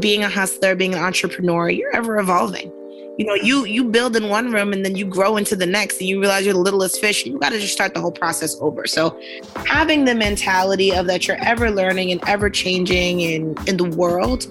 [0.00, 2.72] being a hustler, being an entrepreneur, you're ever evolving.
[3.18, 5.98] You know, you you build in one room and then you grow into the next
[5.98, 8.56] and you realize you're the littlest fish you got to just start the whole process
[8.60, 8.86] over.
[8.86, 9.20] So
[9.66, 14.46] having the mentality of that you're ever learning and ever changing in in the world,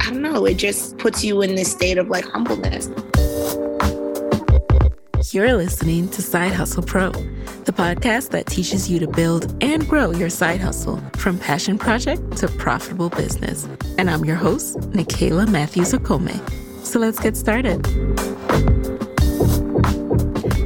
[0.00, 2.88] I don't know, it just puts you in this state of like humbleness.
[5.30, 7.10] You're listening to Side Hustle Pro,
[7.64, 12.38] the podcast that teaches you to build and grow your side hustle from passion project
[12.38, 13.68] to profitable business.
[13.98, 16.32] And I'm your host, Nicaila Matthews Okome.
[16.82, 17.86] So let's get started.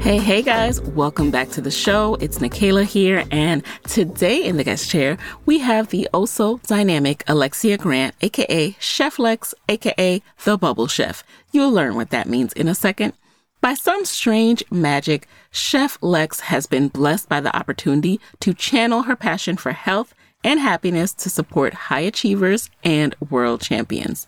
[0.00, 2.16] Hey, hey guys, welcome back to the show.
[2.20, 7.78] It's Nikayla here, and today in the guest chair, we have the also dynamic Alexia
[7.78, 11.24] Grant, aka Chef Lex, aka the Bubble Chef.
[11.50, 13.14] You'll learn what that means in a second.
[13.62, 19.14] By some strange magic, Chef Lex has been blessed by the opportunity to channel her
[19.14, 24.26] passion for health and happiness to support high achievers and world champions.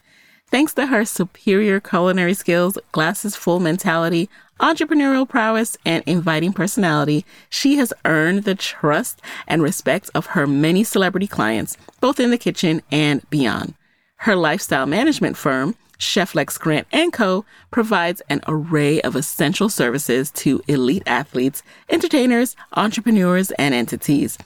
[0.53, 7.75] Thanks to her superior culinary skills, glasses full mentality, entrepreneurial prowess, and inviting personality, she
[7.79, 12.83] has earned the trust and respect of her many celebrity clients, both in the kitchen
[12.93, 13.75] and beyond.
[14.19, 17.45] Her lifestyle management firm, Chef Lex Grant & Co.
[17.71, 24.39] provides an array of essential services to elite athletes, entertainers, entrepreneurs, and entities.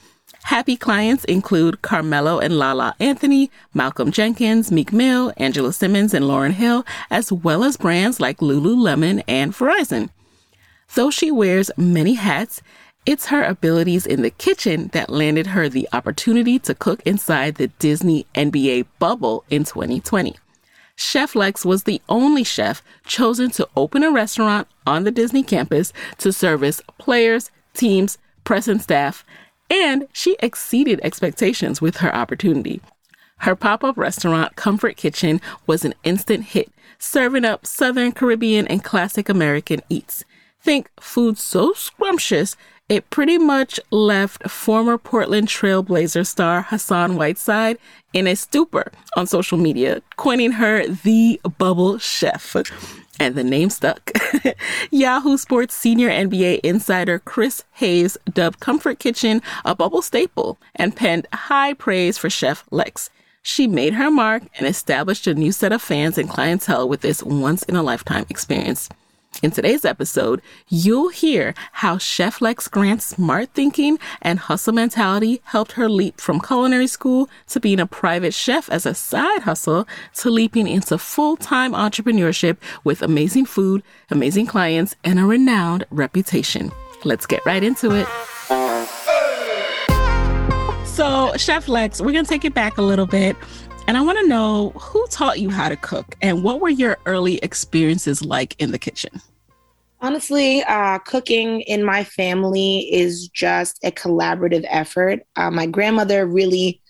[0.45, 6.53] Happy clients include Carmelo and Lala Anthony, Malcolm Jenkins, Meek Mill, Angela Simmons, and Lauryn
[6.53, 10.11] Hill, as well as brands like Lululemon and Verizon.
[10.95, 12.63] Though she wears many hats,
[13.05, 17.69] it's her abilities in the kitchen that landed her the opportunity to cook inside the
[17.79, 20.37] Disney NBA bubble in 2020.
[21.01, 25.93] Chef Lex was the only chef chosen to open a restaurant on the Disney campus
[26.19, 29.25] to service players, teams, press, and staff,
[29.71, 32.81] and she exceeded expectations with her opportunity.
[33.39, 38.83] Her pop up restaurant, Comfort Kitchen, was an instant hit, serving up Southern Caribbean and
[38.83, 40.25] classic American eats.
[40.61, 42.57] Think food so scrumptious
[42.89, 47.79] it pretty much left former Portland Trailblazer star Hassan Whiteside
[48.13, 52.57] in a stupor on social media, coining her the bubble chef.
[53.21, 54.13] And the name stuck.
[54.91, 61.27] Yahoo Sports senior NBA insider Chris Haynes dubbed Comfort Kitchen a bubble staple and penned
[61.33, 63.11] high praise for Chef Lex.
[63.43, 67.23] She made her mark and established a new set of fans and clientele with this
[67.23, 68.89] once in a lifetime experience.
[69.41, 75.73] In today's episode, you'll hear how Chef Lex Grant's smart thinking and hustle mentality helped
[75.73, 79.87] her leap from culinary school to being a private chef as a side hustle
[80.17, 86.73] to leaping into full-time entrepreneurship with amazing food, amazing clients, and a renowned reputation.
[87.05, 88.09] Let's get right into it.
[90.85, 93.37] So, Chef Lex, we're going to take it back a little bit.
[93.89, 96.99] And I want to know who taught you how to cook and what were your
[97.07, 99.23] early experiences like in the kitchen?
[100.03, 105.21] Honestly, uh, cooking in my family is just a collaborative effort.
[105.37, 106.83] Uh, my grandmother really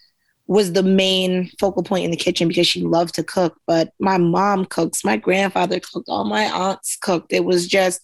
[0.49, 3.57] was the main focal point in the kitchen because she loved to cook.
[3.65, 7.33] But my mom cooks, my grandfather cooked, all my aunts cooked.
[7.33, 8.03] It was just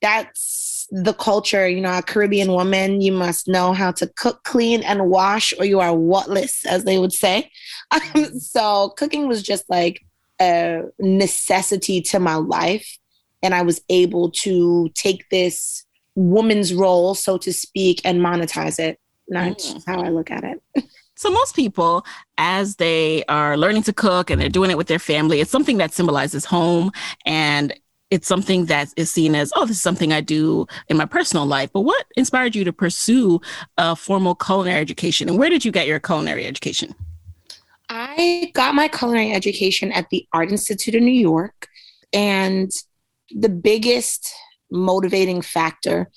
[0.00, 1.66] that's the culture.
[1.66, 5.64] You know, a Caribbean woman, you must know how to cook, clean, and wash, or
[5.64, 7.50] you are whatless, as they would say.
[7.90, 10.04] Um, so cooking was just like
[10.40, 12.98] a necessity to my life.
[13.42, 15.84] And I was able to take this
[16.14, 18.98] woman's role, so to speak, and monetize it.
[19.28, 19.82] That's mm.
[19.86, 20.62] how I look at it.
[21.16, 22.04] So, most people,
[22.38, 25.76] as they are learning to cook and they're doing it with their family, it's something
[25.76, 26.90] that symbolizes home
[27.24, 27.72] and
[28.10, 31.46] it's something that is seen as, oh, this is something I do in my personal
[31.46, 31.70] life.
[31.72, 33.40] But what inspired you to pursue
[33.78, 35.28] a formal culinary education?
[35.28, 36.94] And where did you get your culinary education?
[37.88, 41.68] I got my culinary education at the Art Institute of New York.
[42.12, 42.70] And
[43.30, 44.32] the biggest
[44.70, 46.10] motivating factor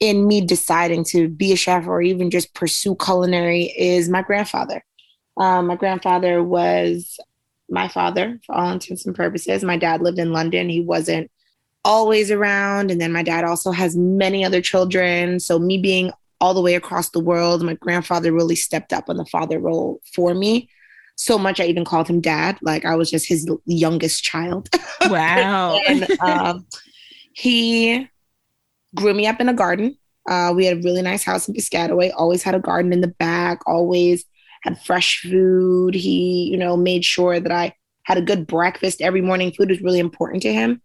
[0.00, 4.84] in me deciding to be a chef or even just pursue culinary is my grandfather.
[5.36, 7.18] Um, my grandfather was
[7.68, 9.62] my father for all intents and purposes.
[9.62, 10.68] My dad lived in London.
[10.68, 11.30] He wasn't
[11.84, 12.90] always around.
[12.90, 15.40] And then my dad also has many other children.
[15.40, 16.10] So, me being
[16.40, 20.00] all the way across the world, my grandfather really stepped up on the father role
[20.12, 20.68] for me
[21.16, 22.58] so much I even called him dad.
[22.62, 24.68] Like I was just his youngest child.
[25.10, 25.80] Wow.
[25.88, 26.66] and um,
[27.32, 28.08] he
[28.94, 29.98] grew me up in a garden.
[30.28, 33.08] Uh, we had a really nice house in Piscataway, always had a garden in the
[33.08, 34.24] back, always
[34.62, 35.94] had fresh food.
[35.94, 37.74] He, you know, made sure that I
[38.04, 39.52] had a good breakfast every morning.
[39.52, 40.80] Food was really important to him.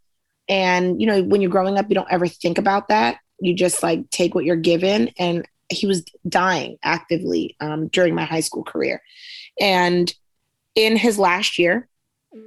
[0.49, 3.19] And, you know, when you're growing up, you don't ever think about that.
[3.39, 5.11] You just like take what you're given.
[5.19, 9.01] And he was dying actively um, during my high school career.
[9.59, 10.13] And
[10.75, 11.87] in his last year,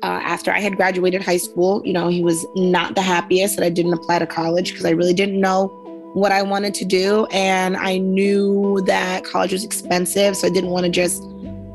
[0.03, 3.65] uh, after I had graduated high school, you know, he was not the happiest that
[3.65, 5.69] I didn't apply to college because I really didn't know
[6.15, 7.27] what I wanted to do.
[7.27, 10.37] And I knew that college was expensive.
[10.37, 11.23] So I didn't want to just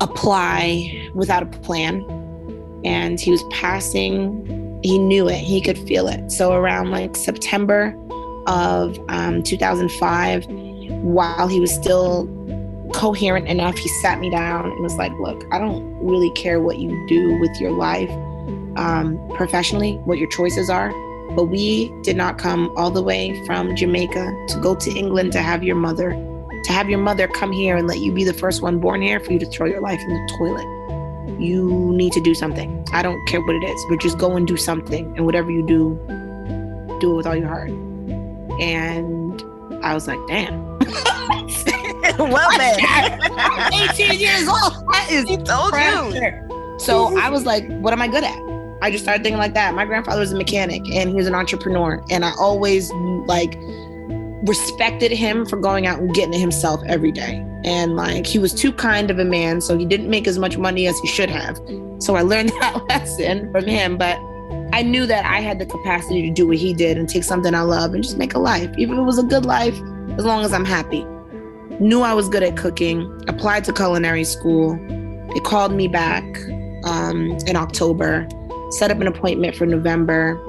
[0.02, 2.04] apply without a plan.
[2.84, 6.32] And he was passing, he knew it, he could feel it.
[6.32, 7.96] So around like September
[8.48, 10.46] of um, 2005,
[11.02, 12.26] while he was still
[12.96, 16.80] coherent enough, he sat me down and was like, Look, I don't really care what
[16.80, 18.10] you do with your life
[18.78, 20.92] um, professionally, what your choices are.
[21.36, 25.42] But we did not come all the way from Jamaica to go to England to
[25.42, 26.12] have your mother,
[26.64, 29.20] to have your mother come here and let you be the first one born here
[29.20, 31.42] for you to throw your life in the toilet.
[31.42, 32.88] You need to do something.
[32.94, 35.14] I don't care what it is, but just go and do something.
[35.18, 36.00] And whatever you do,
[37.02, 37.72] do it with all your heart.
[38.62, 39.44] And
[39.84, 40.64] I was like, damn.
[42.20, 42.80] well then,
[43.74, 44.74] 18 years old.
[44.92, 46.80] That is he told you.
[46.80, 48.38] So I was like, what am I good at?
[48.82, 49.74] I just started thinking like that.
[49.74, 52.04] My grandfather was a mechanic and he was an entrepreneur.
[52.12, 52.92] And I always
[53.26, 53.58] like
[54.44, 57.44] respected him for going out and getting it himself every day.
[57.64, 60.58] And like he was too kind of a man, so he didn't make as much
[60.58, 61.60] money as he should have.
[62.00, 63.98] So I learned that lesson from him.
[63.98, 64.20] But
[64.74, 67.56] I knew that I had the capacity to do what he did and take something
[67.56, 69.76] I love and just make a life, even if it was a good life,
[70.18, 71.06] as long as I'm happy
[71.80, 74.76] knew I was good at cooking, applied to culinary school.
[75.34, 76.24] They called me back
[76.86, 78.28] um, in October,
[78.72, 80.40] set up an appointment for November.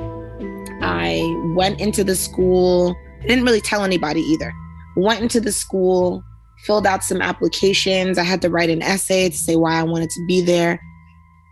[0.82, 1.22] I
[1.54, 4.52] went into the school, didn't really tell anybody either.
[4.96, 6.22] Went into the school,
[6.64, 8.18] filled out some applications.
[8.18, 10.80] I had to write an essay to say why I wanted to be there.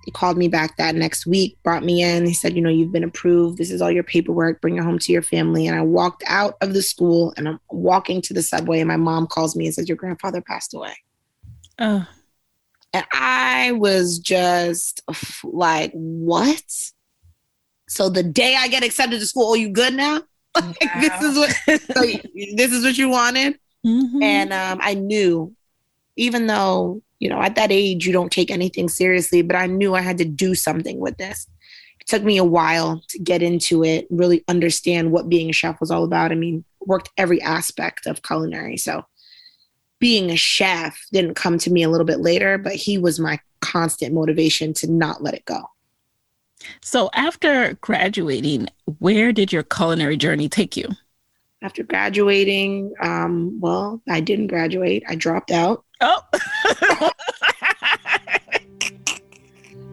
[0.05, 2.27] He called me back that next week, brought me in.
[2.27, 3.57] He said, You know, you've been approved.
[3.57, 4.61] This is all your paperwork.
[4.61, 5.67] Bring it home to your family.
[5.67, 8.99] And I walked out of the school and I'm walking to the subway, and my
[8.99, 10.95] mom calls me and says, Your grandfather passed away.
[11.79, 12.07] Oh.
[12.93, 15.03] And I was just
[15.43, 16.63] like, What?
[17.89, 20.23] So the day I get accepted to school, oh, you good now?
[20.57, 21.01] Like, wow.
[21.01, 22.03] this is what so
[22.57, 23.59] this is what you wanted.
[23.85, 24.23] Mm-hmm.
[24.23, 25.53] And um, I knew,
[26.15, 29.95] even though you know, at that age, you don't take anything seriously, but I knew
[29.95, 31.47] I had to do something with this.
[32.01, 35.81] It took me a while to get into it, really understand what being a chef
[35.81, 36.33] was all about.
[36.33, 38.77] I mean, worked every aspect of culinary.
[38.77, 39.05] So
[40.01, 43.39] being a chef didn't come to me a little bit later, but he was my
[43.61, 45.63] constant motivation to not let it go.
[46.83, 48.69] So after graduating,
[48.99, 50.89] where did your culinary journey take you?
[51.63, 55.03] After graduating, um, well, I didn't graduate.
[55.09, 55.84] I dropped out.
[56.01, 56.21] Oh.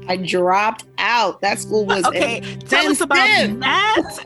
[0.07, 1.41] I dropped out.
[1.41, 2.41] That school was okay.
[2.67, 4.25] Tell us about that.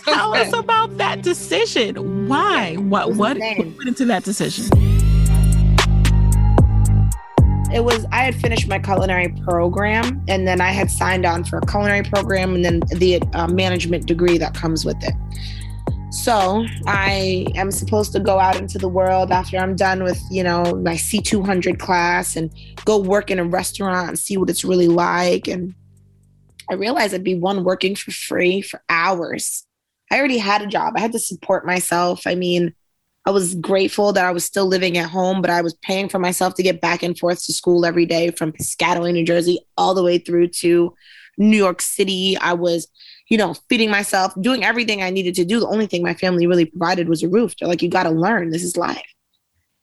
[0.04, 2.28] tell us about that decision.
[2.28, 2.76] Why?
[2.76, 3.08] What?
[3.14, 4.66] What, what went into that decision?
[7.70, 11.58] It was I had finished my culinary program, and then I had signed on for
[11.58, 15.12] a culinary program, and then the uh, management degree that comes with it.
[16.10, 20.42] So I am supposed to go out into the world after I'm done with, you
[20.42, 22.50] know, my C200 class and
[22.84, 25.48] go work in a restaurant and see what it's really like.
[25.48, 25.74] And
[26.70, 29.66] I realized I'd be one working for free for hours.
[30.10, 30.94] I already had a job.
[30.96, 32.26] I had to support myself.
[32.26, 32.74] I mean,
[33.26, 36.18] I was grateful that I was still living at home, but I was paying for
[36.18, 39.92] myself to get back and forth to school every day from Piscataway, New Jersey, all
[39.92, 40.94] the way through to
[41.36, 42.38] New York City.
[42.38, 42.88] I was
[43.28, 45.60] you know, feeding myself, doing everything I needed to do.
[45.60, 47.54] The only thing my family really provided was a roof.
[47.56, 48.50] They're like, you got to learn.
[48.50, 49.02] This is life.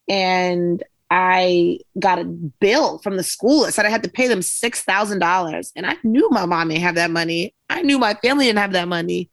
[0.07, 3.65] And I got a bill from the school.
[3.65, 5.71] It said I had to pay them $6,000.
[5.75, 7.53] And I knew my mom didn't have that money.
[7.69, 9.29] I knew my family didn't have that money.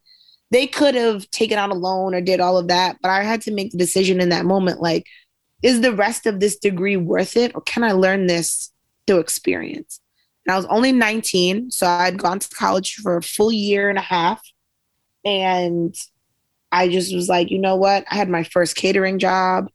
[0.50, 2.99] They could have taken out a loan or did all of that.
[3.00, 5.07] But I had to make the decision in that moment like,
[5.62, 7.52] is the rest of this degree worth it?
[7.54, 8.71] Or can I learn this
[9.07, 10.00] through experience?
[10.46, 11.70] And I was only 19.
[11.70, 14.42] So I'd gone to college for a full year and a half.
[15.25, 15.94] And
[16.72, 18.04] I just was like, you know what?
[18.11, 19.68] I had my first catering job.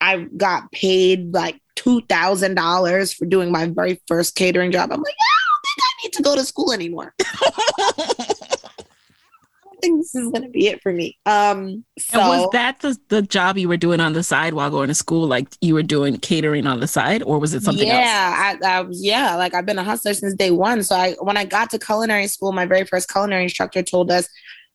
[0.00, 4.92] I got paid like $2,000 for doing my very first catering job.
[4.92, 7.14] I'm like, I don't think I need to go to school anymore.
[9.82, 11.18] think this is going to be it for me.
[11.26, 14.70] Um, so, and was that the, the job you were doing on the side while
[14.70, 15.26] going to school?
[15.26, 18.58] Like you were doing catering on the side, or was it something yeah, else?
[18.62, 19.04] Yeah, I, I was.
[19.04, 20.82] Yeah, like I've been a hustler since day one.
[20.82, 24.28] So I, when I got to culinary school, my very first culinary instructor told us,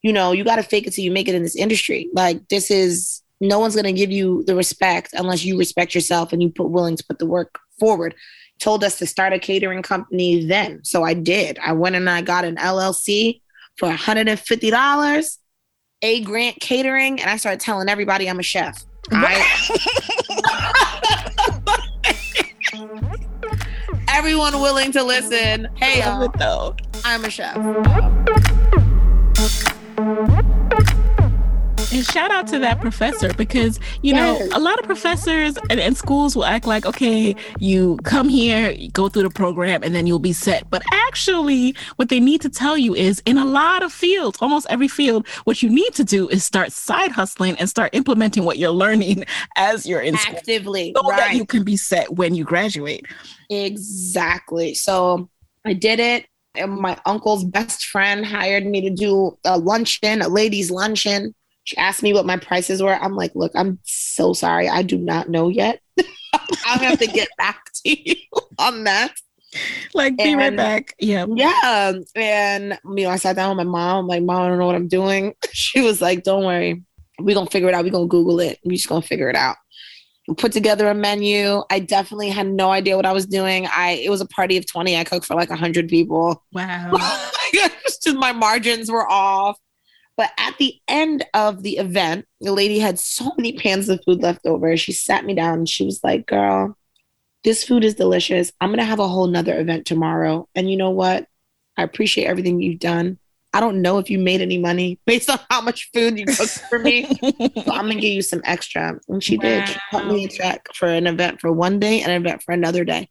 [0.03, 2.09] you know, you got to fake it till you make it in this industry.
[2.13, 6.33] Like this is no one's going to give you the respect unless you respect yourself
[6.33, 8.15] and you put willing to put the work forward
[8.59, 10.83] told us to start a catering company then.
[10.83, 11.59] So I did.
[11.59, 13.41] I went and I got an LLC
[13.77, 15.37] for $150,
[16.01, 18.83] A Grant Catering, and I started telling everybody I'm a chef.
[19.11, 19.45] I,
[24.09, 25.69] everyone willing to listen.
[25.75, 26.75] Hey, I love it though.
[27.05, 27.55] I'm a chef.
[31.93, 34.49] And shout out to that professor because, you yes.
[34.49, 38.71] know, a lot of professors and, and, schools will act like, okay, you come here,
[38.71, 40.69] you go through the program, and then you'll be set.
[40.69, 44.67] But actually, what they need to tell you is in a lot of fields, almost
[44.69, 48.57] every field, what you need to do is start side hustling and start implementing what
[48.57, 49.23] you're learning
[49.55, 51.19] as you're in actively school, so right.
[51.19, 53.05] that you can be set when you graduate.
[53.49, 54.73] Exactly.
[54.73, 55.29] So
[55.65, 56.25] I did it.
[56.55, 61.35] And my uncle's best friend hired me to do a luncheon, a ladies' luncheon
[61.77, 62.93] asked me what my prices were.
[62.93, 64.69] I'm like, look, I'm so sorry.
[64.69, 65.81] I do not know yet.
[66.65, 68.15] I'll have to get back to you
[68.59, 69.13] on that.
[69.93, 70.95] Like, be and, right back.
[70.99, 71.25] Yeah.
[71.29, 71.93] Yeah.
[72.15, 73.99] And, you know, I sat down with my mom.
[73.99, 75.33] I'm like, mom, I don't know what I'm doing.
[75.51, 76.83] She was like, don't worry.
[77.19, 77.83] We're going to figure it out.
[77.83, 78.59] We're going to Google it.
[78.63, 79.55] We're just going to figure it out.
[80.27, 81.63] We put together a menu.
[81.71, 83.65] I definitely had no idea what I was doing.
[83.67, 84.97] I it was a party of 20.
[84.97, 86.43] I cooked for like 100 people.
[86.51, 86.91] Wow.
[87.53, 89.57] just my margins were off.
[90.17, 94.21] But at the end of the event, the lady had so many pans of food
[94.21, 94.75] left over.
[94.75, 96.75] She sat me down and she was like, Girl,
[97.43, 98.51] this food is delicious.
[98.59, 100.49] I'm going to have a whole nother event tomorrow.
[100.55, 101.27] And you know what?
[101.77, 103.19] I appreciate everything you've done.
[103.53, 106.63] I don't know if you made any money based on how much food you cooked
[106.69, 107.05] for me.
[107.05, 108.99] so I'm going to give you some extra.
[109.07, 109.43] And she wow.
[109.43, 109.69] did.
[109.69, 112.53] She cut me a check for an event for one day and an event for
[112.53, 113.09] another day.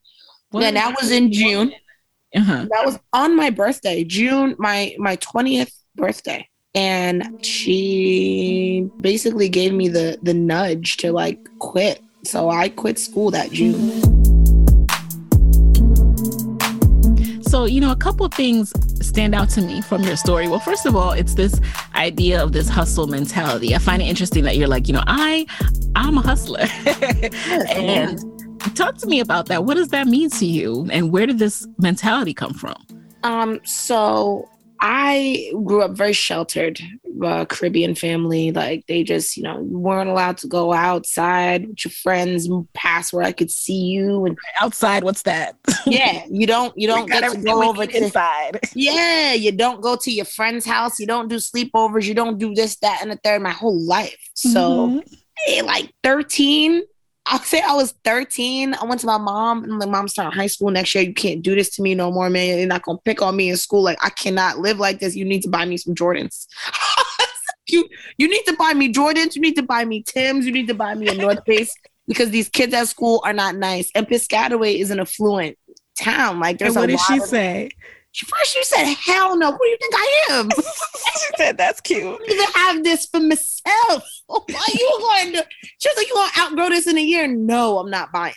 [0.50, 1.72] What and that was in June.
[2.34, 2.66] Uh-huh.
[2.70, 9.88] That was on my birthday, June, my my 20th birthday and she basically gave me
[9.88, 12.02] the the nudge to like quit.
[12.22, 14.02] So i quit school that june.
[17.42, 20.48] So you know a couple things stand out to me from your story.
[20.48, 21.58] Well first of all it's this
[21.94, 23.74] idea of this hustle mentality.
[23.74, 25.46] I find it interesting that you're like you know i
[25.96, 26.66] i'm a hustler.
[27.70, 28.20] And
[28.76, 29.64] talk to me about that.
[29.64, 30.86] What does that mean to you?
[30.90, 32.76] And where did this mentality come from?
[33.22, 34.46] Um so
[34.80, 36.80] I grew up very sheltered,
[37.22, 38.52] uh, Caribbean family.
[38.52, 43.22] Like they just, you know, weren't allowed to go outside with your friends past where
[43.22, 44.24] I could see you.
[44.26, 45.56] And outside, what's that?
[45.86, 48.60] yeah, you don't, you don't get to go over to, inside.
[48.74, 51.00] Yeah, you don't go to your friend's house.
[51.00, 52.04] You don't do sleepovers.
[52.04, 53.40] You don't do this, that, and the third.
[53.40, 54.18] My whole life.
[54.34, 54.98] So, mm-hmm.
[55.46, 56.82] hey, like thirteen,
[57.26, 58.74] I'll say I was 13.
[58.74, 61.02] I went to my mom and my mom started high school next year.
[61.02, 62.58] You can't do this to me no more, man.
[62.58, 63.82] You're not gonna pick on me in school.
[63.82, 65.16] Like I cannot live like this.
[65.16, 66.46] You need to buy me some Jordans.
[67.68, 69.34] you you need to buy me Jordans.
[69.34, 70.46] You need to buy me Tims.
[70.46, 71.74] You need to buy me a North Face
[72.06, 73.90] because these kids at school are not nice.
[73.94, 75.58] And Piscataway is an affluent
[75.98, 76.38] town.
[76.38, 77.70] Like there's and what a did she say?
[78.24, 79.52] First, you said, "Hell no!
[79.52, 83.20] Who do you think I am?" she said, "That's cute." I even have this for
[83.20, 84.04] myself.
[84.26, 85.46] Why you going to?
[85.78, 88.34] She was like, "You gonna outgrow this in a year?" No, I'm not buying.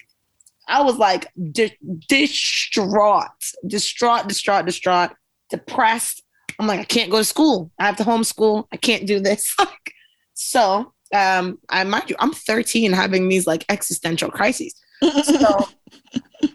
[0.67, 3.27] I was like di- distraught,
[3.65, 5.11] distraught, distraught, distraught,
[5.49, 6.23] depressed.
[6.59, 7.71] I'm like, I can't go to school.
[7.79, 8.67] I have to homeschool.
[8.71, 9.55] I can't do this.
[10.33, 14.75] so, um, I mind you, I'm 13 having these like existential crises.
[15.23, 15.67] So,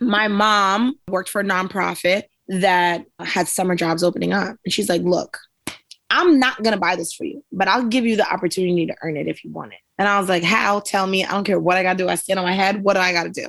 [0.01, 4.57] my mom worked for a nonprofit that had summer jobs opening up.
[4.65, 5.39] And she's like, look,
[6.11, 8.97] I'm not going to buy this for you, but I'll give you the opportunity to
[9.03, 9.79] earn it if you want it.
[9.99, 10.81] And I was like, how?
[10.81, 11.25] Tell me.
[11.25, 12.09] I don't care what I got to do.
[12.09, 12.83] I stand on my head.
[12.83, 13.49] What do I got to do?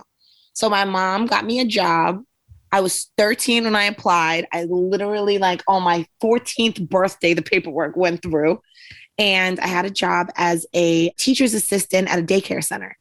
[0.54, 2.24] So my mom got me a job.
[2.72, 4.48] I was 13 when I applied.
[4.52, 8.62] I literally, like, on my 14th birthday, the paperwork went through.
[9.18, 12.98] And I had a job as a teacher's assistant at a daycare center.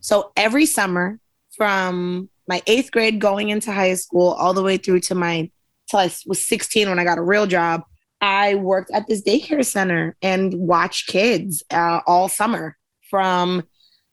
[0.00, 1.18] So every summer
[1.56, 5.50] from my eighth grade going into high school all the way through to my
[5.88, 7.82] till I was 16 when I got a real job.
[8.20, 12.76] I worked at this daycare center and watched kids uh, all summer
[13.08, 13.62] from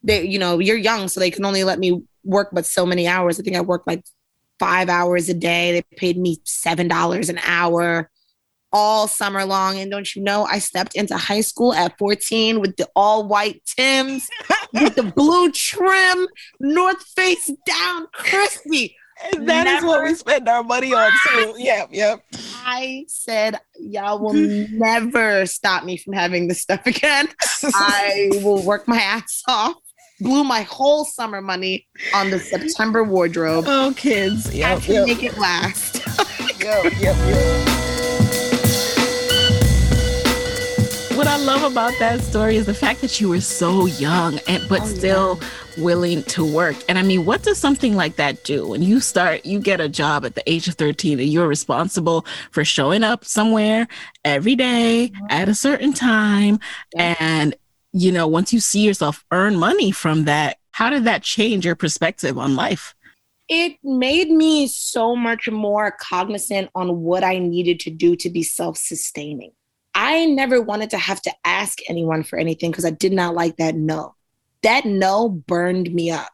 [0.03, 3.07] they, you know, you're young, so they can only let me work but so many
[3.07, 3.41] hours.
[3.41, 4.05] I think I worked like
[4.57, 5.73] five hours a day.
[5.73, 8.09] They paid me seven dollars an hour
[8.71, 9.79] all summer long.
[9.79, 13.61] And don't you know, I stepped into high school at 14 with the all white
[13.65, 14.27] Tims,
[14.73, 16.27] with the blue trim,
[16.59, 18.95] North Face down, crispy.
[19.33, 21.53] And that Never, is what we spend our money on too.
[21.57, 22.23] Yep, yep.
[22.65, 27.27] I said, y'all will never stop me from having this stuff again.
[27.63, 29.75] I will work my ass off.
[30.21, 33.65] Blew my whole summer money on the September wardrobe.
[33.67, 34.53] Oh, kids.
[34.53, 35.07] Yep, yep.
[35.07, 36.01] make it last.
[36.61, 37.78] yep, yep, yep.
[41.19, 44.63] What I love about that story is the fact that you were so young and
[44.69, 45.83] but oh, still yeah.
[45.83, 46.77] willing to work.
[46.87, 49.89] And I mean, what does something like that do when you start you get a
[49.89, 53.89] job at the age of 13 and you're responsible for showing up somewhere
[54.23, 55.27] every day uh-huh.
[55.29, 56.57] at a certain time
[56.95, 57.15] yeah.
[57.19, 57.53] and
[57.91, 61.75] you know, once you see yourself earn money from that, how did that change your
[61.75, 62.95] perspective on life?
[63.51, 68.43] it made me so much more cognizant on what I needed to do to be
[68.43, 69.51] self sustaining.
[70.01, 73.57] I never wanted to have to ask anyone for anything because I did not like
[73.57, 74.15] that no.
[74.63, 76.31] That no burned me up.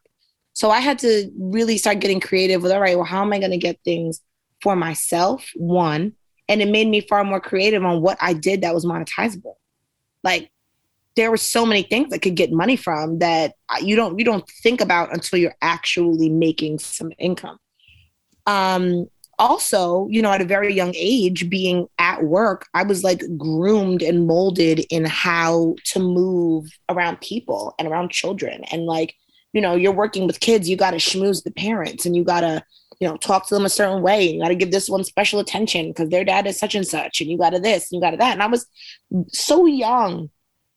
[0.54, 3.40] So I had to really start getting creative with all right, well, how am I
[3.40, 4.22] going to get things
[4.62, 5.50] for myself?
[5.56, 6.14] One.
[6.48, 9.56] And it made me far more creative on what I did that was monetizable.
[10.24, 10.52] Like
[11.16, 14.48] there were so many things I could get money from that you don't you don't
[14.62, 17.58] think about until you're actually making some income.
[18.46, 19.08] Um,
[19.40, 24.02] also, you know, at a very young age, being at work, I was like groomed
[24.02, 28.64] and molded in how to move around people and around children.
[28.72, 29.16] And like,
[29.54, 32.42] you know, you're working with kids, you got to schmooze the parents and you got
[32.42, 32.64] to,
[33.00, 34.32] you know, talk to them a certain way.
[34.32, 37.22] You got to give this one special attention because their dad is such and such,
[37.22, 38.34] and you got to this, and you got to that.
[38.34, 38.68] And I was
[39.30, 40.30] so young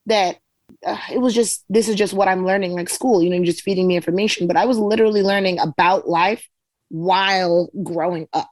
[0.07, 0.39] that
[0.85, 3.63] uh, it was just this is just what I'm learning like school, you know, just
[3.63, 4.47] feeding me information.
[4.47, 6.47] But I was literally learning about life
[6.89, 8.51] while growing up.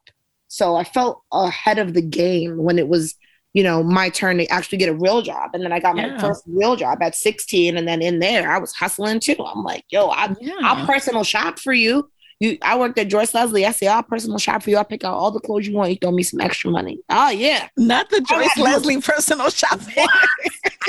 [0.48, 3.14] So I felt ahead of the game when it was,
[3.52, 5.50] you know, my turn to actually get a real job.
[5.54, 6.08] And then I got yeah.
[6.08, 7.76] my first real job at 16.
[7.76, 9.36] And then in there, I was hustling too.
[9.38, 10.54] I'm like, yo, I, yeah.
[10.62, 12.10] I'll personal shop for you.
[12.38, 13.64] You, I worked at Joyce Leslie.
[13.64, 14.76] I say, I'll personal shop for you.
[14.76, 15.90] I'll pick out all the clothes you want.
[15.90, 16.98] You throw me some extra money.
[17.08, 19.94] Oh yeah, not the Joyce Leslie personal shopping.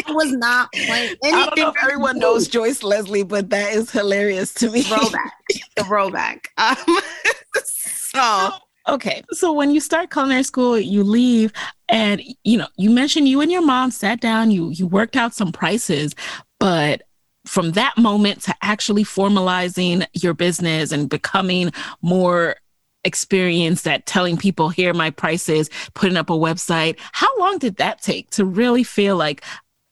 [0.07, 1.15] I was not playing.
[1.23, 4.81] I don't know if everyone knows Joyce Leslie, but that is hilarious to me.
[4.81, 5.33] Throwback,
[5.75, 6.49] the throwback.
[6.57, 6.75] Um,
[7.63, 8.51] so
[8.89, 11.53] okay, so when you start culinary school, you leave,
[11.87, 14.51] and you know, you mentioned you and your mom sat down.
[14.51, 16.13] You you worked out some prices,
[16.59, 17.03] but
[17.47, 22.55] from that moment to actually formalizing your business and becoming more
[23.03, 28.01] experienced at telling people here my prices putting up a website how long did that
[28.01, 29.43] take to really feel like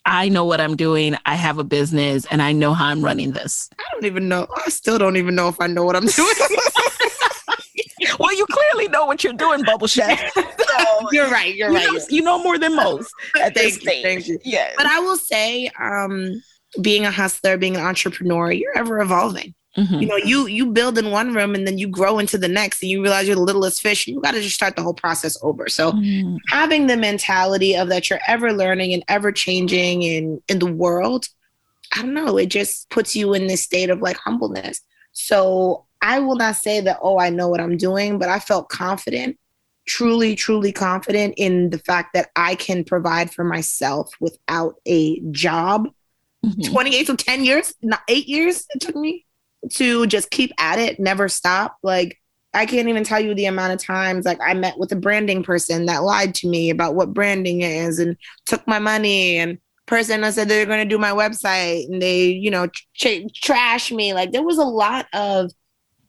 [0.05, 3.31] i know what i'm doing i have a business and i know how i'm running
[3.31, 4.47] this i don't even know.
[4.65, 6.33] I still don't even know if i know what i'm doing.
[8.19, 11.93] Well you clearly know what you're doing bubble chef so, you're right you're you right.
[11.93, 14.03] know, you know more than most at thank this you, stage.
[14.03, 14.39] thank you.
[14.43, 16.41] yeah but i will say um
[16.81, 19.53] being a hustler, being an entrepreneur, you're ever evolving.
[19.77, 19.95] Mm-hmm.
[19.95, 22.81] You know, you you build in one room and then you grow into the next
[22.81, 24.07] and you realize you're the littlest fish.
[24.07, 25.67] You got to just start the whole process over.
[25.67, 26.37] So mm-hmm.
[26.49, 31.27] having the mentality of that you're ever learning and ever changing in in the world,
[31.93, 34.81] I don't know, it just puts you in this state of like humbleness.
[35.11, 38.69] So I will not say that, oh, I know what I'm doing, but I felt
[38.69, 39.37] confident,
[39.87, 45.89] truly, truly confident in the fact that I can provide for myself without a job
[46.45, 46.73] mm-hmm.
[46.73, 49.25] 28 so 10 years not eight years it took me
[49.71, 51.77] to just keep at it never stop.
[51.83, 52.19] Like
[52.53, 55.43] i can't even tell you the amount of times like i met with a branding
[55.43, 60.21] person that lied to me about what branding is and took my money and person
[60.21, 64.13] that said they're going to do my website and they you know ch- trash me.
[64.13, 65.51] Like there was a lot of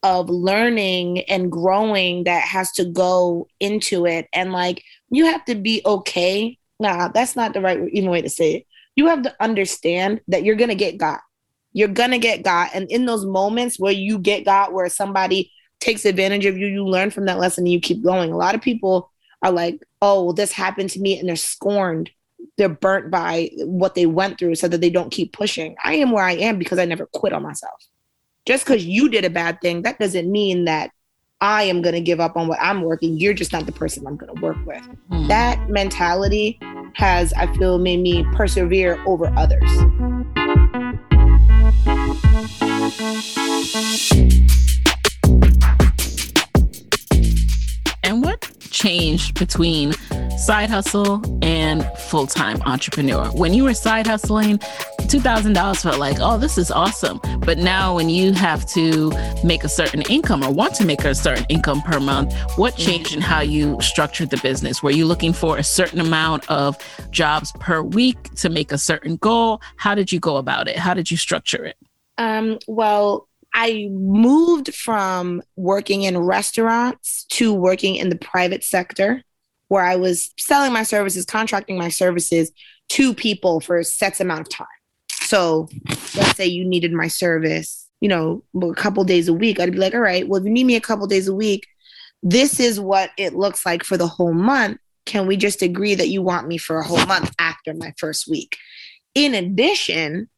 [0.02, 4.28] of learning and growing that has to go into it.
[4.32, 6.58] And like you have to be okay.
[6.78, 8.66] Nah that's not the right even way to say it
[8.96, 11.20] you have to understand that you're going to get got.
[11.72, 12.70] You're going to get got.
[12.74, 16.84] And in those moments where you get got, where somebody takes advantage of you, you
[16.84, 18.32] learn from that lesson and you keep going.
[18.32, 21.18] A lot of people are like, oh, well, this happened to me.
[21.18, 22.10] And they're scorned.
[22.56, 25.76] They're burnt by what they went through so that they don't keep pushing.
[25.84, 27.78] I am where I am because I never quit on myself.
[28.46, 30.90] Just because you did a bad thing, that doesn't mean that
[31.40, 33.18] I am going to give up on what I'm working.
[33.18, 34.82] You're just not the person I'm going to work with.
[35.10, 35.28] Mm.
[35.28, 36.58] That mentality
[36.94, 39.70] has, I feel, made me persevere over others.
[48.02, 49.92] And what changed between
[50.36, 53.26] side hustle and full time entrepreneur?
[53.28, 54.58] When you were side hustling,
[55.06, 57.20] $2,000 felt like, oh, this is awesome.
[57.38, 59.12] But now, when you have to
[59.42, 62.82] make a certain income or want to make a certain income per month, what mm-hmm.
[62.82, 64.82] changed in how you structured the business?
[64.82, 66.76] Were you looking for a certain amount of
[67.10, 69.62] jobs per week to make a certain goal?
[69.76, 70.76] How did you go about it?
[70.76, 71.76] How did you structure it?
[72.18, 73.25] Um, well,
[73.58, 79.22] I moved from working in restaurants to working in the private sector
[79.68, 82.52] where I was selling my services, contracting my services
[82.90, 84.66] to people for a set amount of time.
[85.10, 85.68] So
[86.14, 89.58] let's say you needed my service, you know, a couple days a week.
[89.58, 91.66] I'd be like, all right, well, if you need me a couple days a week,
[92.22, 94.78] this is what it looks like for the whole month.
[95.06, 98.28] Can we just agree that you want me for a whole month after my first
[98.28, 98.58] week?
[99.14, 100.28] In addition,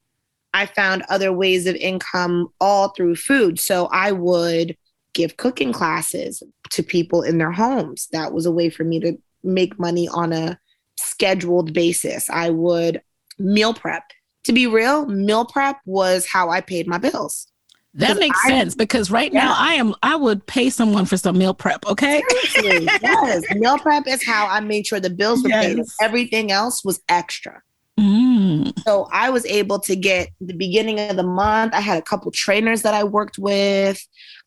[0.55, 3.61] I found other ways of income all through food.
[3.61, 4.77] So I would
[5.13, 8.09] give cooking classes to people in their homes.
[8.13, 10.59] That was a way for me to make money on a
[10.99, 12.29] scheduled basis.
[12.31, 13.03] I would
[13.39, 14.05] meal prep.
[14.45, 17.49] To be real, meal prep was how I paid my bills.
[17.95, 19.45] That makes I, sense because right yeah.
[19.45, 22.23] now I am I would pay someone for some meal prep, okay?
[22.55, 23.43] Yes.
[23.57, 25.75] Meal prep is how I made sure the bills were yes.
[25.75, 25.85] paid.
[26.01, 27.63] Everything else was extra.
[27.99, 28.79] Mm.
[28.81, 31.75] So I was able to get the beginning of the month.
[31.75, 34.01] I had a couple trainers that I worked with.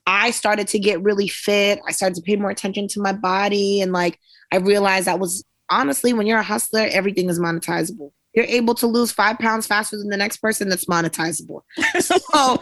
[0.08, 1.80] I started to get really fit.
[1.88, 3.82] I started to pay more attention to my body.
[3.82, 4.20] And like,
[4.52, 8.12] I realized that was honestly, when you're a hustler, everything is monetizable.
[8.34, 11.62] You're able to lose five pounds faster than the next person that's monetizable.
[12.00, 12.18] so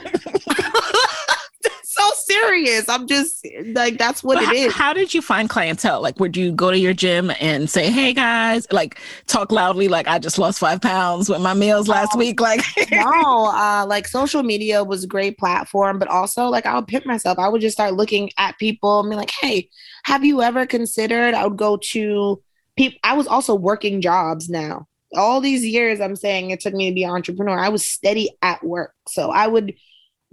[1.99, 2.87] so serious.
[2.89, 4.73] I'm just like that's what but it is.
[4.73, 6.01] How did you find clientele?
[6.01, 10.07] Like, would you go to your gym and say, "Hey guys," like talk loudly, like
[10.07, 12.39] I just lost five pounds with my meals last um, week?
[12.39, 16.87] Like, no, uh, like social media was a great platform, but also like I would
[16.87, 17.39] pimp myself.
[17.39, 19.69] I would just start looking at people and be like, "Hey,
[20.03, 22.41] have you ever considered?" I would go to
[22.77, 22.99] people.
[23.03, 24.87] I was also working jobs now.
[25.15, 27.57] All these years, I'm saying it took me to be an entrepreneur.
[27.57, 29.73] I was steady at work, so I would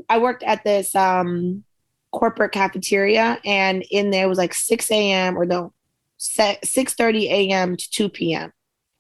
[0.09, 1.65] I worked at this um,
[2.13, 5.39] corporate cafeteria, and in there was like 6 a.m.
[5.39, 5.73] or no,
[6.19, 7.77] 6 30 a.m.
[7.77, 8.53] to 2 p.m.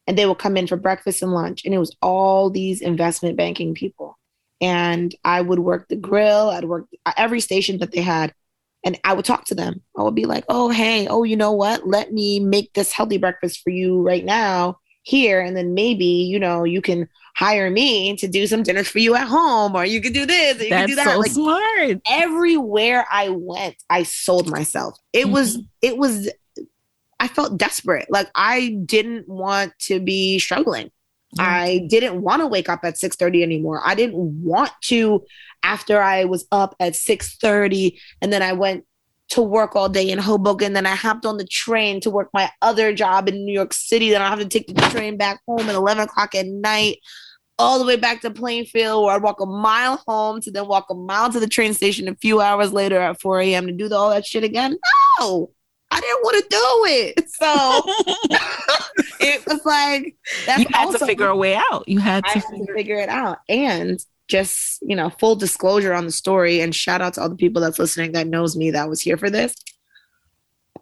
[0.06, 3.36] And they would come in for breakfast and lunch, and it was all these investment
[3.36, 4.18] banking people.
[4.60, 8.32] And I would work the grill, I'd work every station that they had,
[8.84, 9.82] and I would talk to them.
[9.98, 11.86] I would be like, oh, hey, oh, you know what?
[11.86, 15.40] Let me make this healthy breakfast for you right now here.
[15.40, 19.14] And then maybe, you know, you can hire me to do some dinners for you
[19.14, 21.06] at home, or you could do this, or you could do that.
[21.06, 22.00] So like smart.
[22.08, 24.98] Everywhere I went, I sold myself.
[25.12, 25.32] It mm-hmm.
[25.32, 26.30] was, it was,
[27.20, 28.06] I felt desperate.
[28.08, 30.86] Like I didn't want to be struggling.
[30.86, 31.40] Mm-hmm.
[31.40, 33.82] I didn't want to wake up at 6:30 anymore.
[33.84, 35.22] I didn't want to
[35.62, 38.84] after I was up at 6:30 and then I went
[39.28, 40.72] to work all day in Hoboken.
[40.72, 44.08] Then I hopped on the train to work my other job in New York City.
[44.08, 46.98] Then I have to take the train back home at 11 o'clock at night
[47.58, 50.86] all the way back to Plainfield, where I'd walk a mile home to then walk
[50.90, 53.66] a mile to the train station a few hours later at 4 a.m.
[53.66, 54.76] to do the, all that shit again.
[55.20, 55.50] No,
[55.90, 57.22] I didn't want to do it.
[57.36, 57.82] So
[59.20, 60.16] it was like
[60.46, 61.86] that's you had to figure a way out.
[61.86, 63.38] You had to, had to figure it out.
[63.46, 67.36] And just, you know, full disclosure on the story and shout out to all the
[67.36, 69.54] people that's listening that knows me that was here for this.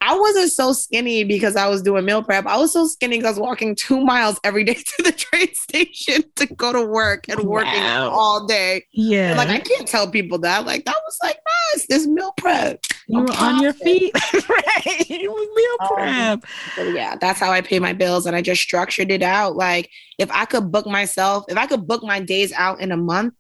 [0.07, 2.47] I wasn't so skinny because I was doing meal prep.
[2.47, 5.49] I was so skinny because I was walking two miles every day to the train
[5.55, 8.11] station to go to work and working wow.
[8.11, 8.85] all day.
[8.93, 9.31] Yeah.
[9.31, 10.67] And like I can't tell people that.
[10.67, 11.39] Like that was like
[11.73, 11.87] nice.
[11.87, 12.85] This meal prep.
[13.07, 14.13] You were on your feet.
[14.35, 15.09] right.
[15.09, 16.87] You was meal um, prep.
[16.87, 18.27] Um, yeah, that's how I pay my bills.
[18.27, 19.57] And I just structured it out.
[19.57, 19.89] Like
[20.19, 23.33] if I could book myself, if I could book my days out in a month,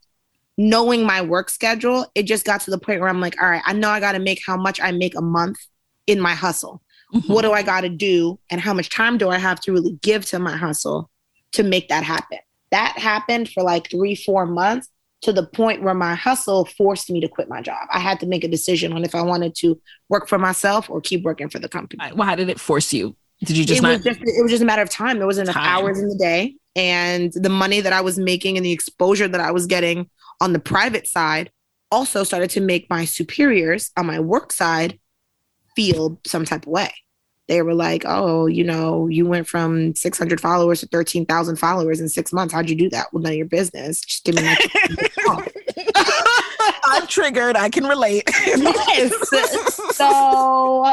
[0.56, 3.62] knowing my work schedule, it just got to the point where I'm like, all right,
[3.66, 5.58] I know I got to make how much I make a month
[6.06, 6.82] in my hustle.
[7.14, 7.32] Mm-hmm.
[7.32, 8.38] What do I got to do?
[8.50, 11.10] And how much time do I have to really give to my hustle
[11.52, 12.38] to make that happen?
[12.70, 14.88] That happened for like three, four months
[15.22, 17.86] to the point where my hustle forced me to quit my job.
[17.90, 21.00] I had to make a decision on if I wanted to work for myself or
[21.00, 22.02] keep working for the company.
[22.14, 23.16] Well, how did it force you?
[23.44, 23.96] Did you just it not?
[23.96, 25.18] Was just, it was just a matter of time.
[25.18, 25.84] There wasn't enough time.
[25.84, 26.56] hours in the day.
[26.76, 30.52] And the money that I was making and the exposure that I was getting on
[30.52, 31.50] the private side
[31.90, 34.98] also started to make my superiors on my work side
[35.76, 36.92] feel some type of way.
[37.46, 42.08] They were like, "Oh, you know, you went from 600 followers to 13,000 followers in
[42.08, 42.54] six months.
[42.54, 43.08] How'd you do that?
[43.12, 44.00] Well, none of your business.
[44.00, 45.46] Just give me my."
[46.84, 47.56] I'm triggered.
[47.56, 48.24] I can relate.
[48.46, 49.12] yes.
[49.94, 50.84] So,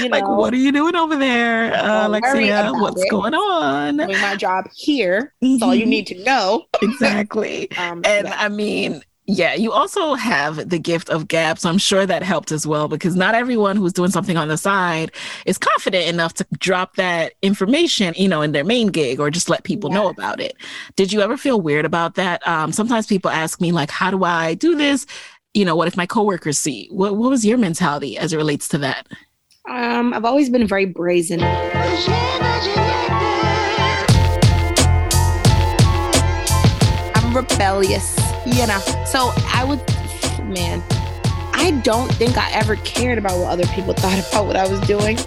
[0.00, 2.70] you know, like, what are you doing over there, uh, Alexia?
[2.72, 3.10] What's it.
[3.10, 3.96] going on?
[3.96, 5.34] Doing my job here.
[5.40, 5.64] That's mm-hmm.
[5.64, 5.90] all you mm-hmm.
[5.90, 6.66] need to know.
[6.80, 7.70] exactly.
[7.72, 8.36] Um, and yeah.
[8.38, 11.58] I mean, yeah, you also have the gift of gab.
[11.58, 14.56] So I'm sure that helped as well because not everyone who's doing something on the
[14.56, 15.12] side
[15.46, 19.48] is confident enough to drop that information, you know, in their main gig or just
[19.48, 19.96] let people yeah.
[19.96, 20.56] know about it.
[20.96, 22.46] Did you ever feel weird about that?
[22.46, 25.06] Um, sometimes people ask me, like, how do I do this?
[25.54, 26.88] You know, what if my coworkers see?
[26.90, 29.06] What, what was your mentality as it relates to that?
[29.68, 31.40] Um, I've always been very brazen.
[37.14, 38.19] I'm rebellious
[38.52, 38.78] you know.
[39.06, 39.78] So I would,
[40.48, 40.82] man,
[41.52, 44.80] I don't think I ever cared about what other people thought about what I was
[44.80, 45.18] doing.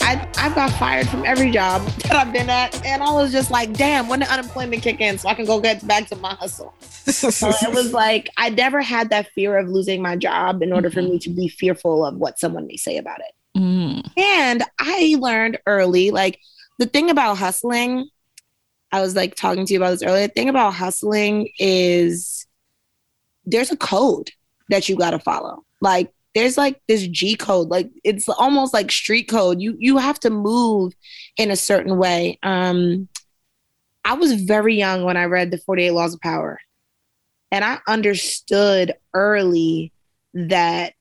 [0.00, 3.50] I, I got fired from every job that I've been at, and I was just
[3.50, 6.34] like, damn, when did unemployment kick in so I can go get back to my
[6.34, 6.74] hustle?
[6.80, 10.90] so it was like, I never had that fear of losing my job in order
[10.90, 13.58] for me to be fearful of what someone may say about it.
[13.58, 14.10] Mm.
[14.16, 16.40] And I learned early, like,
[16.78, 18.08] the thing about hustling,
[18.90, 20.26] I was like talking to you about this earlier.
[20.26, 22.31] The thing about hustling is
[23.44, 24.30] there's a code
[24.68, 25.64] that you got to follow.
[25.80, 29.60] Like there's like this G code, like it's almost like street code.
[29.60, 30.94] You you have to move
[31.36, 32.38] in a certain way.
[32.42, 33.08] Um,
[34.04, 36.58] I was very young when I read the 48 Laws of Power.
[37.50, 39.92] And I understood early
[40.32, 40.94] that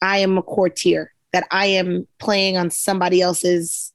[0.00, 3.92] I am a courtier, that I am playing on somebody else's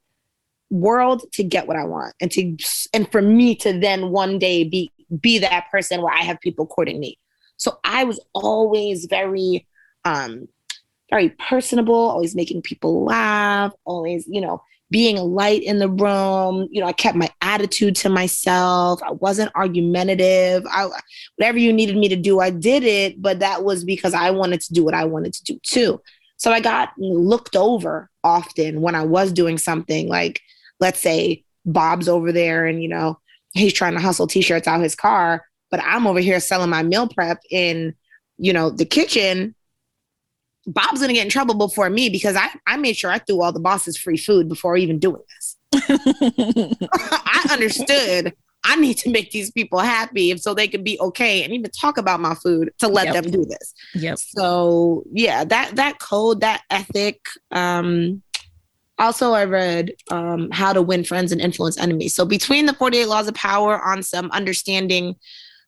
[0.70, 2.58] world to get what I want and to
[2.94, 4.92] and for me to then one day be
[5.22, 7.18] be that person where I have people courting me.
[7.58, 9.68] So I was always very
[10.04, 10.48] um
[11.10, 16.68] very personable, always making people laugh, always, you know, being a light in the room.
[16.72, 19.02] You know, I kept my attitude to myself.
[19.04, 20.64] I wasn't argumentative.
[20.70, 20.90] I
[21.38, 24.62] whatever you needed me to do, I did it, but that was because I wanted
[24.62, 26.02] to do what I wanted to do too.
[26.38, 30.42] So I got looked over often when I was doing something like
[30.80, 33.20] let's say Bob's over there and you know,
[33.54, 37.10] he's trying to hustle t-shirts out his car, but I'm over here selling my meal
[37.10, 37.94] prep in,
[38.38, 39.54] you know, the kitchen
[40.66, 43.52] Bob's gonna get in trouble before me because I, I made sure I threw all
[43.52, 45.58] the bosses free food before even doing this.
[46.90, 48.34] I understood
[48.64, 51.98] I need to make these people happy so they can be okay and even talk
[51.98, 53.24] about my food to let yep.
[53.24, 53.74] them do this.
[53.96, 54.18] Yep.
[54.18, 57.20] So yeah, that that code, that ethic.
[57.52, 58.24] Um,
[58.98, 62.16] also, I read um, How to Win Friends and Influence Enemies.
[62.16, 65.16] So between the 48 Laws of Power on some understanding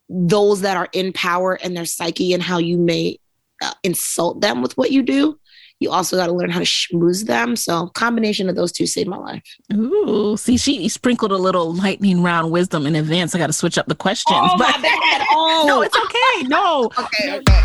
[0.09, 3.19] those that are in power and their psyche and how you may
[3.61, 5.39] uh, insult them with what you do.
[5.79, 7.55] You also got to learn how to schmooze them.
[7.55, 9.43] So combination of those two saved my life.
[9.73, 13.35] Ooh, see, she sprinkled a little lightning round wisdom in advance.
[13.35, 14.39] I got to switch up the questions.
[14.39, 15.27] Oh, but- my bad.
[15.39, 16.47] Oh, no, it's okay.
[16.47, 16.89] No.
[16.97, 17.61] okay, okay.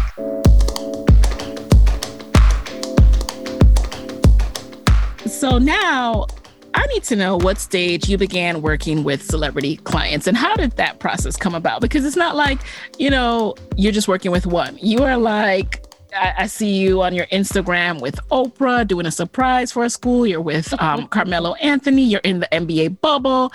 [5.26, 6.26] So now
[6.74, 10.72] I need to know what stage you began working with celebrity clients and how did
[10.72, 11.80] that process come about?
[11.80, 12.60] Because it's not like,
[12.98, 14.78] you know, you're just working with one.
[14.80, 19.72] You are like, I, I see you on your Instagram with Oprah doing a surprise
[19.72, 20.26] for a school.
[20.26, 22.02] You're with um, Carmelo Anthony.
[22.02, 23.52] You're in the NBA bubble.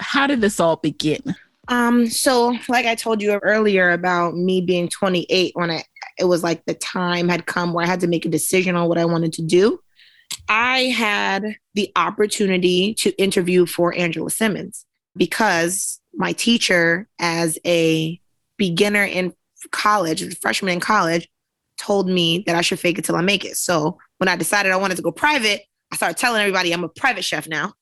[0.00, 1.34] How did this all begin?
[1.68, 5.84] Um, so like I told you earlier about me being 28 when I,
[6.18, 8.88] it was like the time had come where I had to make a decision on
[8.88, 9.80] what I wanted to do.
[10.48, 14.84] I had the opportunity to interview for Angela Simmons
[15.16, 18.20] because my teacher, as a
[18.56, 19.32] beginner in
[19.70, 21.28] college, freshman in college,
[21.78, 23.56] told me that I should fake it till I make it.
[23.56, 26.88] So when I decided I wanted to go private, I started telling everybody I'm a
[26.88, 27.72] private chef now.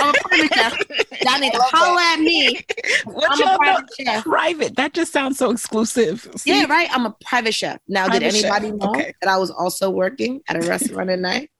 [0.00, 1.22] I'm a private chef.
[1.24, 2.64] Y'all need to holler at me.
[3.04, 4.24] What I'm a private chef.
[4.24, 4.76] Private.
[4.76, 6.28] That just sounds so exclusive.
[6.36, 6.50] See?
[6.50, 6.88] Yeah, right.
[6.92, 7.78] I'm a private chef.
[7.88, 8.76] Now, private did anybody chef.
[8.76, 9.14] know okay.
[9.20, 11.50] that I was also working at a restaurant at night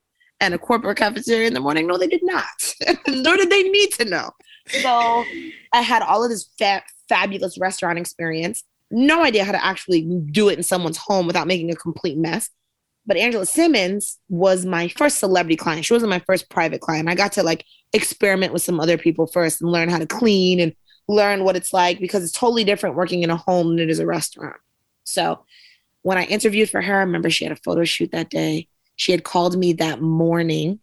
[0.41, 1.87] and a corporate cafeteria in the morning?
[1.87, 2.45] No, they did not.
[3.09, 4.31] Nor did they need to know.
[4.69, 5.25] So
[5.73, 10.49] I had all of this fa- fabulous restaurant experience no idea how to actually do
[10.51, 12.51] it in someone's home without making a complete mess.
[13.05, 15.85] But Angela Simmons was my first celebrity client.
[15.85, 17.09] She wasn't my first private client.
[17.09, 20.61] I got to like experiment with some other people first and learn how to clean
[20.61, 20.75] and
[21.09, 23.99] learn what it's like because it's totally different working in a home than it is
[23.99, 24.57] a restaurant.
[25.05, 25.45] So
[26.03, 28.69] when I interviewed for her, I remember she had a photo shoot that day.
[28.97, 30.79] She had called me that morning.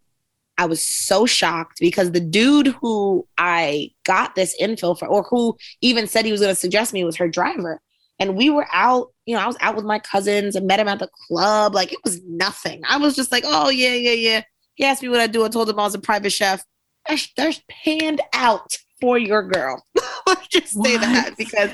[0.58, 5.58] I was so shocked because the dude who I got this info for, or who
[5.82, 7.82] even said he was going to suggest me, was her driver.
[8.20, 10.88] And we were out, you know, I was out with my cousins and met him
[10.88, 11.76] at the club.
[11.76, 12.82] Like it was nothing.
[12.90, 14.42] I was just like, oh, yeah, yeah, yeah.
[14.74, 15.46] He asked me what I do.
[15.46, 16.66] I told him I was a private chef.
[17.38, 19.86] There's panned out for your girl.
[20.28, 21.02] Let's just say what?
[21.02, 21.70] that because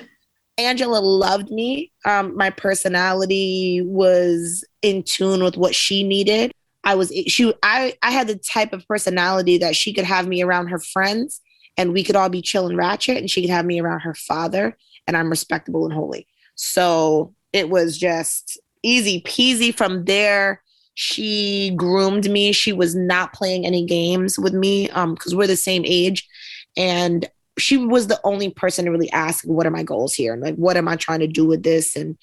[0.57, 1.93] Angela loved me.
[2.03, 6.51] Um, my personality was in tune with what she needed.
[6.83, 10.43] I was she I I had the type of personality that she could have me
[10.43, 11.39] around her friends
[11.77, 14.13] and we could all be chill and ratchet and she could have me around her
[14.13, 16.27] father and I'm respectable and holy.
[16.55, 20.61] So it was just easy peasy from there.
[20.93, 22.51] She groomed me.
[22.51, 26.27] She was not playing any games with me because um, we're the same age.
[26.75, 27.25] And
[27.57, 30.33] she was the only person to really ask, What are my goals here?
[30.33, 31.95] and Like, what am I trying to do with this?
[31.95, 32.17] And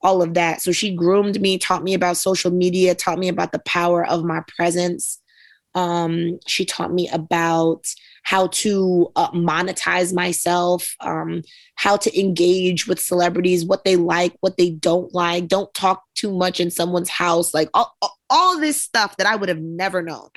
[0.00, 0.62] all of that.
[0.62, 4.24] So she groomed me, taught me about social media, taught me about the power of
[4.24, 5.20] my presence.
[5.74, 7.84] Um, she taught me about
[8.28, 11.40] how to uh, monetize myself, um,
[11.76, 15.48] how to engage with celebrities, what they like, what they don't like.
[15.48, 17.96] Don't talk too much in someone's house, like all,
[18.28, 20.28] all this stuff that I would have never known.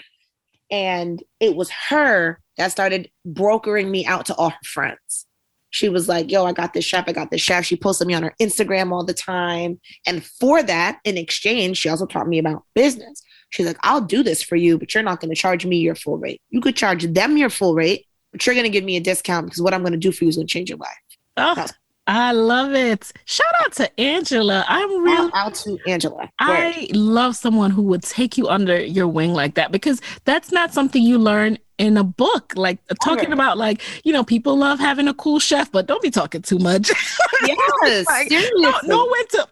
[0.71, 5.27] And it was her that started brokering me out to all her friends.
[5.69, 7.65] She was like, Yo, I got this chef, I got this chef.
[7.65, 9.81] She posted me on her Instagram all the time.
[10.07, 13.21] And for that, in exchange, she also taught me about business.
[13.51, 15.95] She's like, I'll do this for you, but you're not going to charge me your
[15.95, 16.41] full rate.
[16.49, 19.45] You could charge them your full rate, but you're going to give me a discount
[19.45, 20.89] because what I'm going to do for you is going to change your life.
[21.37, 21.67] Oh,
[22.07, 23.11] I love it.
[23.25, 24.65] Shout out to Angela.
[24.67, 26.29] I'm really out to Angela.
[26.39, 30.73] I love someone who would take you under your wing like that because that's not
[30.73, 32.53] something you learn in a book.
[32.55, 36.01] Like uh, talking about like, you know, people love having a cool chef, but don't
[36.01, 36.91] be talking too much.
[37.43, 38.05] Yes.
[38.05, 39.47] like, know, know when to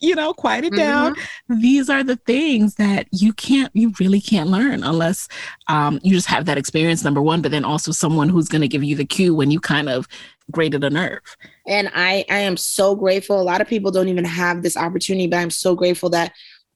[0.00, 1.14] you know, quiet it down.
[1.14, 1.60] Mm-hmm.
[1.60, 5.28] These are the things that you can't, you really can't learn unless
[5.68, 8.68] um, you just have that experience, number one, but then also someone who's going to
[8.68, 10.08] give you the cue when you kind of
[10.50, 11.20] grated a nerve.
[11.66, 13.40] And I, I am so grateful.
[13.40, 16.32] A lot of people don't even have this opportunity, but I'm so grateful that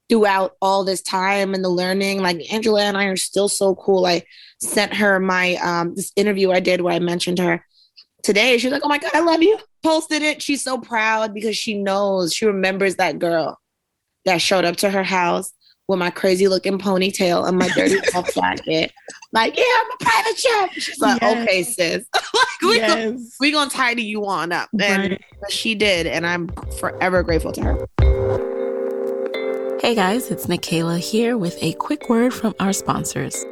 [0.08, 4.06] throughout all this time and the learning, like Angela and I are still so cool.
[4.06, 4.22] I
[4.60, 7.64] sent her my um, this interview I did where I mentioned her
[8.26, 8.58] today.
[8.58, 10.42] She's like, "Oh my god, I love you." Posted it.
[10.42, 13.58] She's so proud because she knows she remembers that girl
[14.24, 15.52] that showed up to her house
[15.88, 18.92] with my crazy looking ponytail and my dirty puff jacket.
[19.32, 20.72] Like, yeah, I'm a private chef.
[20.72, 21.48] She's like, yes.
[21.48, 22.06] okay, sis.
[22.14, 23.04] like, we yes.
[23.04, 24.68] gonna, we gonna tidy you on up.
[24.80, 25.22] And right.
[25.48, 26.48] she did, and I'm
[26.80, 27.86] forever grateful to her.
[29.80, 33.44] Hey guys, it's Nicaila here with a quick word from our sponsors.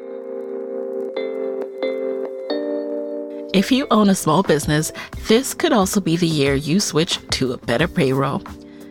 [3.55, 4.91] If you own a small business,
[5.29, 8.43] this could also be the year you switch to a better payroll.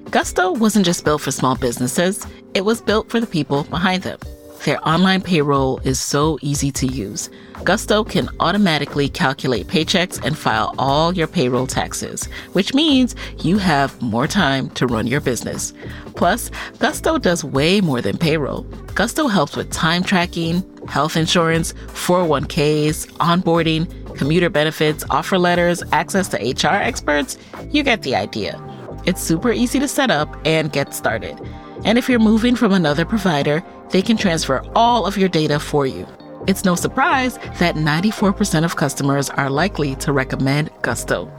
[0.09, 4.17] Gusto wasn't just built for small businesses, it was built for the people behind them.
[4.63, 7.29] Their online payroll is so easy to use.
[7.65, 14.01] Gusto can automatically calculate paychecks and file all your payroll taxes, which means you have
[14.01, 15.73] more time to run your business.
[16.15, 16.49] Plus,
[16.79, 18.61] Gusto does way more than payroll.
[18.95, 26.37] Gusto helps with time tracking, health insurance, 401ks, onboarding, commuter benefits, offer letters, access to
[26.37, 27.37] HR experts.
[27.69, 28.61] You get the idea.
[29.05, 31.37] It's super easy to set up and get started.
[31.83, 35.85] And if you're moving from another provider, they can transfer all of your data for
[35.85, 36.07] you.
[36.47, 41.31] It's no surprise that 94% of customers are likely to recommend Gusto.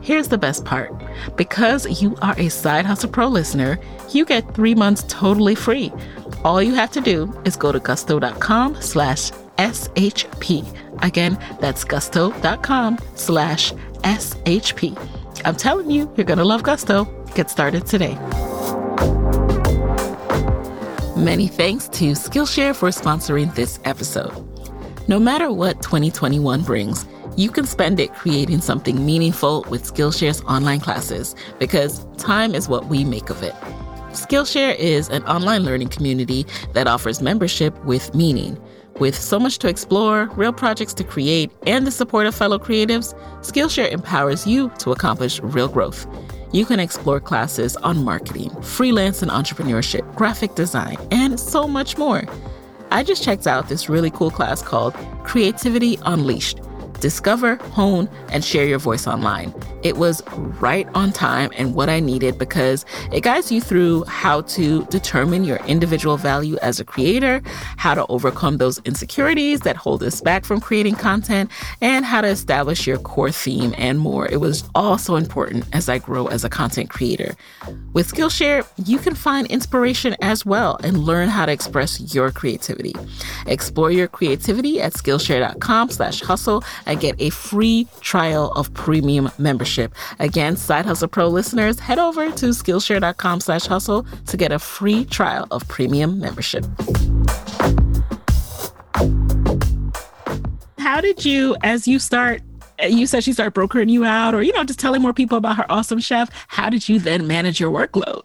[0.00, 0.94] Here's the best part.
[1.36, 3.78] Because you are a Side Hustle Pro listener,
[4.10, 5.92] you get three months totally free.
[6.44, 11.02] All you have to do is go to gusto.com slash SHP.
[11.02, 13.72] Again, that's gusto.com slash
[14.04, 14.96] SHP.
[15.44, 17.04] I'm telling you, you're going to love Gusto.
[17.34, 18.16] Get started today.
[21.16, 24.34] Many thanks to Skillshare for sponsoring this episode.
[25.08, 27.06] No matter what 2021 brings,
[27.38, 32.88] you can spend it creating something meaningful with Skillshare's online classes because time is what
[32.88, 33.54] we make of it.
[34.10, 38.62] Skillshare is an online learning community that offers membership with meaning.
[38.98, 43.18] With so much to explore, real projects to create, and the support of fellow creatives,
[43.40, 46.06] Skillshare empowers you to accomplish real growth
[46.52, 52.24] you can explore classes on marketing, freelance and entrepreneurship, graphic design, and so much more.
[52.90, 56.60] I just checked out this really cool class called Creativity Unleashed
[57.00, 59.54] discover, hone, and share your voice online.
[59.82, 60.22] It was
[60.60, 65.44] right on time and what I needed because it guides you through how to determine
[65.44, 67.42] your individual value as a creator,
[67.76, 72.28] how to overcome those insecurities that hold us back from creating content, and how to
[72.28, 74.26] establish your core theme and more.
[74.26, 77.36] It was all so important as I grow as a content creator.
[77.92, 82.94] With Skillshare, you can find inspiration as well and learn how to express your creativity.
[83.46, 89.94] Explore your creativity at Skillshare.com slash hustle and get a free trial of premium membership.
[90.18, 95.04] Again, Side Hustle Pro listeners, head over to Skillshare.com slash hustle to get a free
[95.04, 96.64] trial of premium membership.
[100.78, 102.42] How did you, as you start
[102.86, 105.56] you said she started brokering you out or you know just telling more people about
[105.56, 108.20] her awesome chef how did you then manage your workload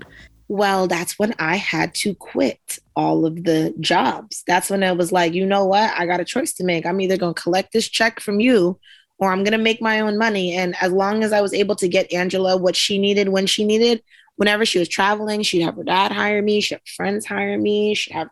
[0.52, 4.44] well, that's when I had to quit all of the jobs.
[4.48, 5.92] That's when it was like, you know what?
[5.98, 6.86] I got a choice to make.
[6.86, 8.80] I'm either going to collect this check from you
[9.18, 10.56] or I'm going to make my own money.
[10.56, 13.66] And as long as I was able to get Angela what she needed when she
[13.66, 14.04] needed,
[14.36, 17.94] whenever she was traveling, she'd have her dad hire me, she'd have friends hire me,
[17.94, 18.30] she'd have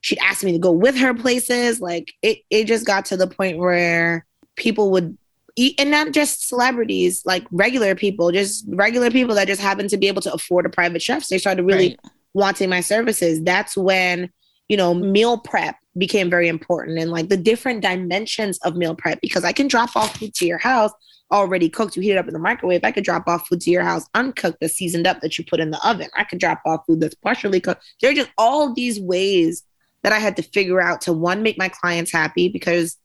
[0.00, 1.80] she'd ask me to go with her places.
[1.80, 5.16] Like it it just got to the point where people would
[5.56, 9.96] eat and not just celebrities, like regular people, just regular people that just happen to
[9.96, 11.24] be able to afford a private chef.
[11.24, 12.12] So They started really right.
[12.34, 13.42] Wanting my services.
[13.42, 14.30] That's when,
[14.68, 19.20] you know, meal prep became very important and like the different dimensions of meal prep
[19.20, 20.90] because I can drop off food to your house
[21.30, 21.96] already cooked.
[21.96, 22.80] You heat it up in the microwave.
[22.84, 25.60] I could drop off food to your house uncooked, that's seasoned up that you put
[25.60, 26.08] in the oven.
[26.16, 27.84] I could drop off food that's partially cooked.
[28.00, 29.62] There are just all these ways
[30.02, 32.96] that I had to figure out to one, make my clients happy because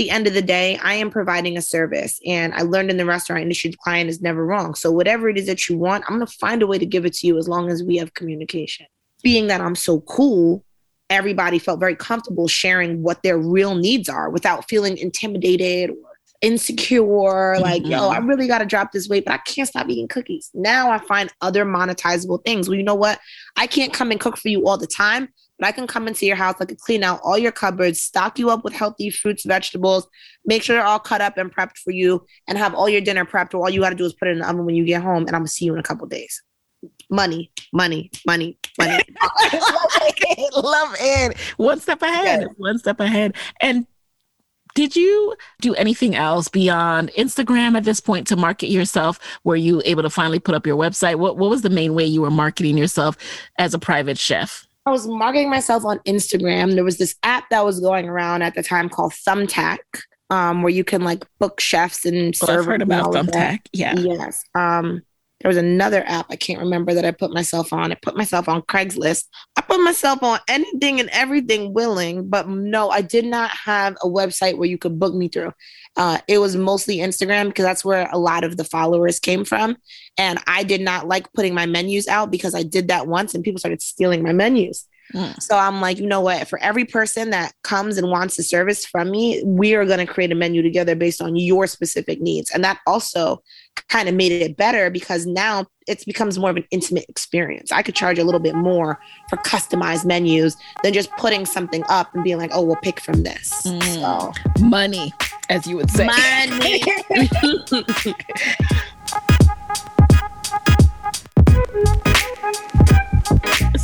[0.00, 2.18] the end of the day, I am providing a service.
[2.24, 4.74] And I learned in the restaurant industry, the client is never wrong.
[4.74, 7.04] So whatever it is that you want, I'm going to find a way to give
[7.04, 8.86] it to you as long as we have communication.
[9.22, 10.64] Being that I'm so cool,
[11.10, 15.96] everybody felt very comfortable sharing what their real needs are without feeling intimidated or
[16.40, 17.92] insecure, like, mm-hmm.
[17.92, 20.50] yo, I really got to drop this weight, but I can't stop eating cookies.
[20.54, 22.70] Now I find other monetizable things.
[22.70, 23.20] Well, you know what?
[23.56, 25.28] I can't come and cook for you all the time,
[25.60, 28.38] but I can come into your house, I can clean out all your cupboards, stock
[28.38, 30.08] you up with healthy fruits, vegetables,
[30.46, 33.26] make sure they're all cut up and prepped for you, and have all your dinner
[33.26, 33.52] prepped.
[33.52, 35.02] Or all you got to do is put it in the oven when you get
[35.02, 36.42] home, and I'm gonna see you in a couple days.
[37.10, 38.92] Money, money, money, money.
[38.92, 39.02] love
[39.52, 40.54] it.
[40.56, 41.36] Love it.
[41.58, 42.40] One step ahead.
[42.40, 42.50] Yes.
[42.56, 43.36] One step ahead.
[43.60, 43.86] And
[44.74, 49.18] did you do anything else beyond Instagram at this point to market yourself?
[49.44, 51.16] Were you able to finally put up your website?
[51.16, 53.18] What what was the main way you were marketing yourself
[53.58, 54.66] as a private chef?
[54.86, 56.74] I was marketing myself on Instagram.
[56.74, 59.78] There was this app that was going around at the time called Thumbtack,
[60.30, 62.48] um, where you can like book chefs and serve.
[62.48, 63.60] Oh, I've heard about Thumbtack.
[63.72, 63.94] Yeah.
[63.96, 64.42] Yes.
[64.54, 65.02] Um,
[65.40, 67.92] there was another app I can't remember that I put myself on.
[67.92, 69.24] I put myself on Craigslist.
[69.56, 74.06] I put myself on anything and everything willing, but no, I did not have a
[74.06, 75.52] website where you could book me through.
[75.96, 79.76] Uh, it was mostly Instagram because that's where a lot of the followers came from.
[80.18, 83.42] And I did not like putting my menus out because I did that once and
[83.42, 84.86] people started stealing my menus.
[85.14, 85.40] Mm.
[85.42, 86.48] So I'm like, you know what?
[86.48, 90.06] For every person that comes and wants a service from me, we are going to
[90.06, 92.50] create a menu together based on your specific needs.
[92.50, 93.42] And that also
[93.88, 97.72] kind of made it better because now it becomes more of an intimate experience.
[97.72, 98.98] I could charge a little bit more
[99.28, 103.22] for customized menus than just putting something up and being like, oh, we'll pick from
[103.22, 103.62] this.
[103.66, 103.82] Mm.
[103.82, 105.12] So money,
[105.48, 106.06] as you would say.
[106.06, 106.82] Money.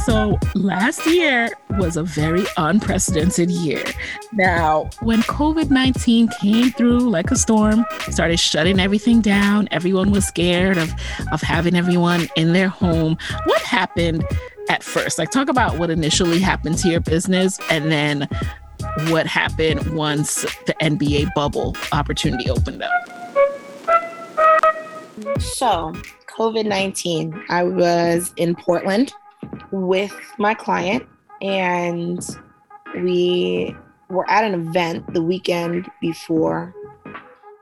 [0.07, 3.83] So last year was a very unprecedented year.
[4.33, 10.25] Now, when COVID 19 came through like a storm, started shutting everything down, everyone was
[10.25, 10.95] scared of,
[11.33, 13.19] of having everyone in their home.
[13.47, 14.25] What happened
[14.71, 15.19] at first?
[15.19, 18.29] Like, talk about what initially happened to your business and then
[19.09, 22.93] what happened once the NBA bubble opportunity opened up.
[25.41, 25.93] So,
[26.29, 29.13] COVID 19, I was in Portland
[29.73, 31.07] with my client
[31.41, 32.21] and
[32.95, 33.75] we
[34.09, 36.75] were at an event the weekend before.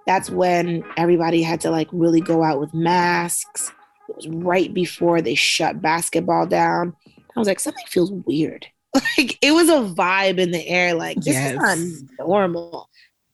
[0.06, 3.72] That's when everybody had to like really go out with masks.
[4.08, 6.94] It was right before they shut basketball down.
[7.34, 8.66] I was like, something feels weird.
[9.18, 11.50] Like it was a vibe in the air, like this yes.
[11.50, 12.88] is not normal.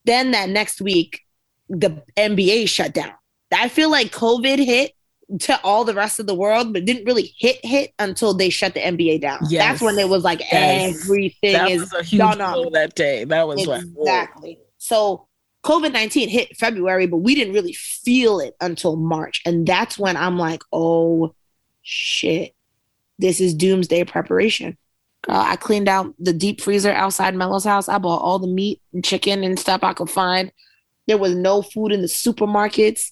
[0.07, 1.21] Then that next week,
[1.69, 3.13] the NBA shut down.
[3.53, 4.93] I feel like COVID hit
[5.39, 8.75] to all the rest of the world, but didn't really hit hit until they shut
[8.75, 9.39] the NBA down.
[9.49, 9.63] Yes.
[9.63, 11.03] That's when it was like yes.
[11.03, 13.25] everything that is was a huge done that day.
[13.25, 14.51] That was exactly.
[14.51, 15.27] Like, so
[15.65, 20.17] COVID nineteen hit February, but we didn't really feel it until March, and that's when
[20.17, 21.35] I'm like, oh
[21.83, 22.55] shit,
[23.19, 24.77] this is doomsday preparation.
[25.23, 27.89] Girl, I cleaned out the deep freezer outside Melo's house.
[27.89, 30.51] I bought all the meat and chicken and stuff I could find.
[31.07, 33.11] There was no food in the supermarkets.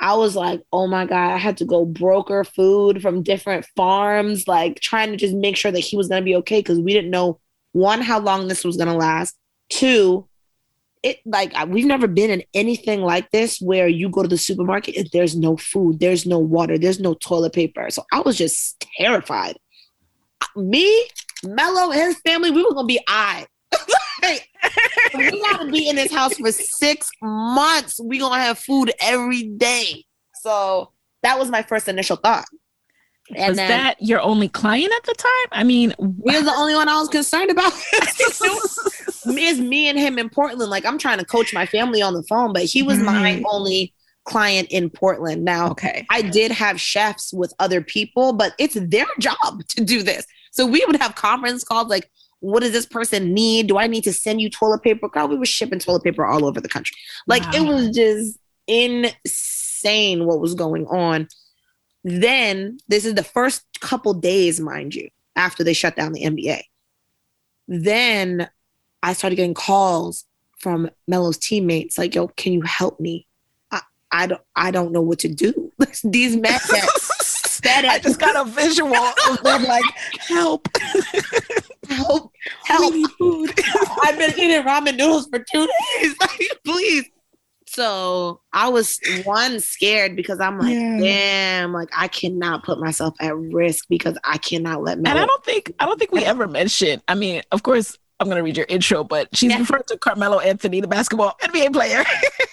[0.00, 4.48] I was like, oh my God, I had to go broker food from different farms,
[4.48, 6.94] like trying to just make sure that he was going to be okay because we
[6.94, 7.38] didn't know
[7.72, 9.36] one, how long this was going to last.
[9.68, 10.26] Two,
[11.02, 14.96] it like we've never been in anything like this where you go to the supermarket
[14.96, 17.88] and there's no food, there's no water, there's no toilet paper.
[17.90, 19.56] So I was just terrified.
[20.56, 21.08] Me,
[21.44, 23.46] Melo, and his family, we were gonna be I.
[25.14, 28.00] we gotta be in this house for six months.
[28.02, 30.04] We gonna have food every day.
[30.34, 30.92] So
[31.22, 32.46] that was my first initial thought.
[33.36, 35.60] And was then, that your only client at the time?
[35.60, 37.72] I mean, we're the only one I was concerned about.
[37.92, 40.70] it's me and him in Portland.
[40.70, 43.04] Like I'm trying to coach my family on the phone, but he was mm.
[43.04, 43.94] my only
[44.24, 45.44] client in Portland.
[45.44, 50.02] Now, okay, I did have chefs with other people, but it's their job to do
[50.02, 50.26] this.
[50.52, 52.10] So we would have conference calls like,
[52.40, 53.68] what does this person need?
[53.68, 55.08] Do I need to send you toilet paper?
[55.08, 56.96] God, we were shipping toilet paper all over the country.
[57.26, 57.50] Like wow.
[57.54, 61.28] it was just insane what was going on.
[62.02, 66.62] Then this is the first couple days, mind you, after they shut down the NBA.
[67.68, 68.48] Then
[69.02, 70.24] I started getting calls
[70.58, 73.26] from Melo's teammates like, yo, can you help me?
[73.70, 73.80] I,
[74.10, 75.72] I don't I don't know what to do.
[76.04, 76.58] These men
[77.60, 78.94] that I just got a visual
[79.30, 79.84] of them like,
[80.18, 80.68] help.
[81.88, 82.32] help,
[82.64, 82.94] help.
[83.18, 83.50] food.
[84.04, 86.14] I've been eating ramen noodles for two days.
[86.64, 87.04] please.
[87.66, 90.98] So I was one scared because I'm like, yeah.
[90.98, 94.98] damn, like I cannot put myself at risk because I cannot let.
[94.98, 97.00] Me and I don't think I don't think we ever mentioned.
[97.06, 99.58] I mean, of course, I'm gonna read your intro, but she's yeah.
[99.58, 102.04] referring to Carmelo Anthony, the basketball NBA player.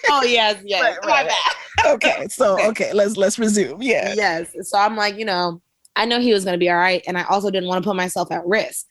[0.08, 0.98] oh yes, yes.
[1.02, 1.86] Oh, right, right.
[1.94, 3.82] okay, so okay, let's let's resume.
[3.82, 4.14] Yeah.
[4.16, 4.54] Yes.
[4.62, 5.60] So I'm like, you know,
[5.94, 7.96] I know he was gonna be all right, and I also didn't want to put
[7.96, 8.86] myself at risk.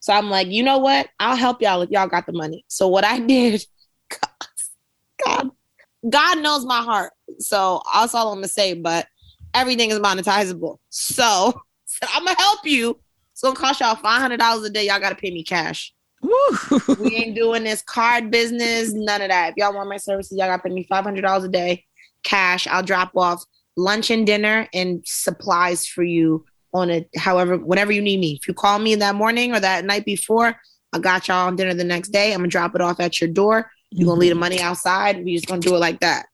[0.00, 1.08] So I'm like, you know what?
[1.20, 2.64] I'll help y'all if y'all got the money.
[2.66, 3.64] So what I did,
[4.08, 4.48] God,
[5.24, 5.50] God
[6.08, 7.12] God knows my heart.
[7.38, 8.74] So that's all I'm gonna say.
[8.74, 9.06] But
[9.54, 10.78] everything is monetizable.
[10.88, 11.52] So,
[11.84, 12.98] so I'm gonna help you.
[13.32, 14.86] It's gonna cost y'all five hundred dollars a day.
[14.86, 15.92] Y'all gotta pay me cash.
[17.00, 19.50] We ain't doing this card business, none of that.
[19.50, 21.84] If y'all want my services, y'all gotta pay me five hundred dollars a day,
[22.22, 22.66] cash.
[22.66, 23.44] I'll drop off
[23.76, 26.44] lunch and dinner and supplies for you
[26.74, 28.38] on a however, whenever you need me.
[28.40, 30.56] If you call me that morning or that night before,
[30.92, 32.32] I got y'all on dinner the next day.
[32.32, 33.70] I'm gonna drop it off at your door.
[33.90, 35.24] You're gonna leave the money outside.
[35.24, 36.26] We just gonna do it like that.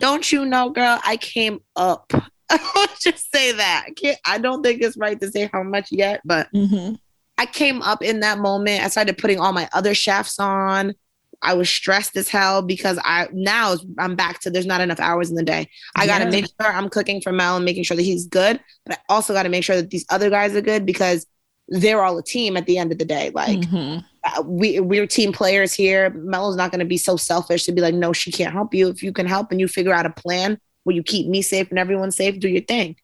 [0.00, 0.98] Don't you know, girl?
[1.04, 2.12] I came up.
[2.50, 3.84] I'll just say that.
[3.86, 6.96] I, can't, I don't think it's right to say how much yet, but mm-hmm.
[7.38, 8.84] I came up in that moment.
[8.84, 10.94] I started putting all my other chefs on.
[11.42, 15.28] I was stressed as hell because I now I'm back to there's not enough hours
[15.28, 15.68] in the day.
[15.96, 18.60] I got to make sure I'm cooking for Mel and making sure that he's good,
[18.86, 21.26] but I also got to make sure that these other guys are good because
[21.68, 23.30] they're all a team at the end of the day.
[23.34, 23.98] Like mm-hmm.
[24.24, 26.10] uh, we we're team players here.
[26.10, 28.88] Melo's not going to be so selfish to be like, no, she can't help you.
[28.88, 31.70] If you can help and you figure out a plan where you keep me safe
[31.70, 32.96] and everyone safe, do your thing.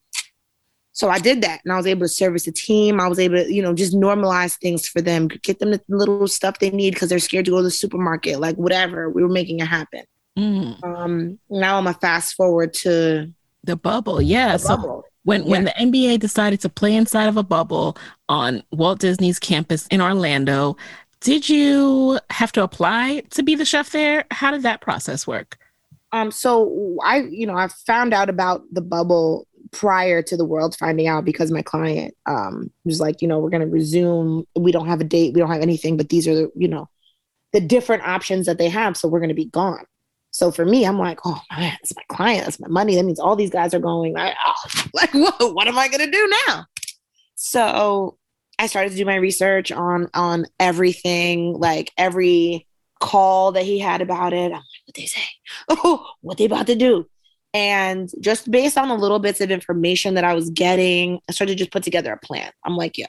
[0.99, 2.99] So I did that and I was able to service the team.
[2.99, 6.27] I was able to, you know, just normalize things for them, get them the little
[6.27, 9.09] stuff they need because they're scared to go to the supermarket, like whatever.
[9.09, 10.03] We were making it happen.
[10.37, 10.83] Mm.
[10.83, 13.33] Um, now I'm a fast forward to
[13.63, 14.21] the bubble.
[14.21, 14.55] Yeah.
[14.55, 15.05] The so bubble.
[15.23, 15.49] when yeah.
[15.49, 17.97] when the NBA decided to play inside of a bubble
[18.29, 20.77] on Walt Disney's campus in Orlando,
[21.21, 24.25] did you have to apply to be the chef there?
[24.33, 25.59] How did that process work?
[26.11, 30.77] Um, so I, you know, I found out about the bubble prior to the world
[30.77, 34.45] finding out because my client um, was like, you know, we're going to resume.
[34.57, 35.35] We don't have a date.
[35.35, 36.89] We don't have anything, but these are the, you know,
[37.53, 38.97] the different options that they have.
[38.97, 39.85] So we're going to be gone.
[40.31, 42.45] So for me, I'm like, oh man, it's my client.
[42.45, 42.95] That's my money.
[42.95, 44.13] That means all these guys are going.
[44.13, 46.65] Like, oh, like whoa, what am I going to do now?
[47.35, 48.19] So
[48.59, 52.67] I started to do my research on on everything, like every
[53.01, 54.47] call that he had about it.
[54.47, 55.23] I'm like, what they say?
[55.71, 57.07] Oh, what they about to do?
[57.55, 61.55] And just based on the little bits of information that I was getting, I started
[61.55, 62.51] to just put together a plan.
[62.65, 63.07] I'm like, yo,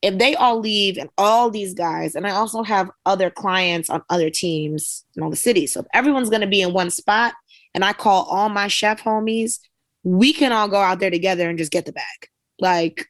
[0.00, 4.02] if they all leave and all these guys, and I also have other clients on
[4.08, 5.72] other teams in all the cities.
[5.72, 7.34] So if everyone's going to be in one spot
[7.74, 9.58] and I call all my chef homies,
[10.02, 12.28] we can all go out there together and just get the bag.
[12.60, 13.06] Like,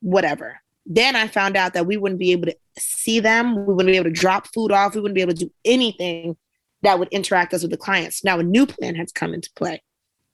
[0.00, 0.60] whatever.
[0.84, 3.64] Then I found out that we wouldn't be able to see them.
[3.66, 4.94] We wouldn't be able to drop food off.
[4.94, 6.36] We wouldn't be able to do anything
[6.82, 8.24] that would interact us with the clients.
[8.24, 9.80] Now a new plan has come into play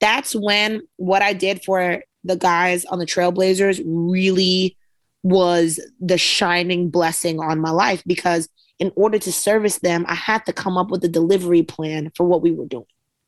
[0.01, 4.77] that's when what I did for the guys on the Trailblazers really
[5.23, 10.47] was the shining blessing on my life because in order to service them, I had
[10.47, 12.87] to come up with a delivery plan for what we were doing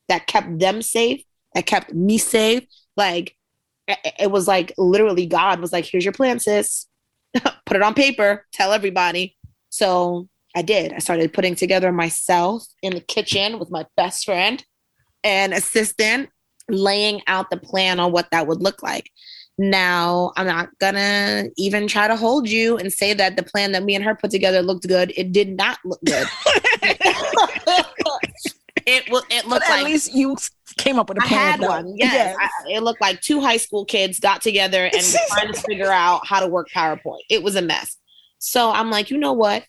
[0.09, 1.23] that kept them safe,
[1.55, 2.65] that kept me safe.
[2.97, 3.37] Like
[3.89, 6.87] it was like literally God was like, here's your plan, sis.
[7.35, 9.37] Put it on paper, tell everybody.
[9.71, 10.93] So I did.
[10.93, 14.65] I started putting together myself in the kitchen with my best friend
[15.23, 16.29] and assistant
[16.75, 19.11] laying out the plan on what that would look like.
[19.59, 23.85] Now, I'm not gonna even try to hold you and say that the plan that
[23.85, 25.13] me and her put together looked good.
[25.17, 26.27] It did not look good.
[28.87, 29.23] it will.
[29.31, 30.37] It looked at like least you
[30.79, 31.39] came up with a plan.
[31.39, 31.69] I had though.
[31.69, 31.95] one.
[31.97, 32.37] Yes, yes.
[32.41, 36.27] I, it looked like two high school kids got together and trying to figure out
[36.27, 37.21] how to work PowerPoint.
[37.29, 37.99] It was a mess.
[38.39, 39.65] So I'm like, you know what?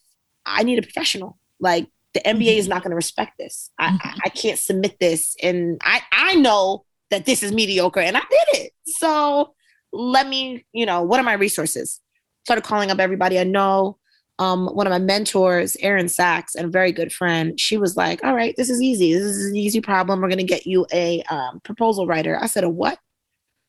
[0.46, 1.38] I need a professional.
[1.60, 2.60] Like the NBA mm-hmm.
[2.60, 3.72] is not going to respect this.
[3.78, 4.08] I, mm-hmm.
[4.08, 8.22] I, I can't submit this, and I I know that this is mediocre and I
[8.22, 8.72] did it.
[8.86, 9.54] So
[9.94, 12.00] let me, you know, what are my resources?
[12.46, 13.98] Started calling up everybody I know.
[14.40, 18.24] Um, one of my mentors, Erin Sachs, and a very good friend, she was like,
[18.24, 19.14] All right, this is easy.
[19.14, 20.20] This is an easy problem.
[20.20, 22.40] We're going to get you a um, proposal writer.
[22.42, 22.98] I said, A what?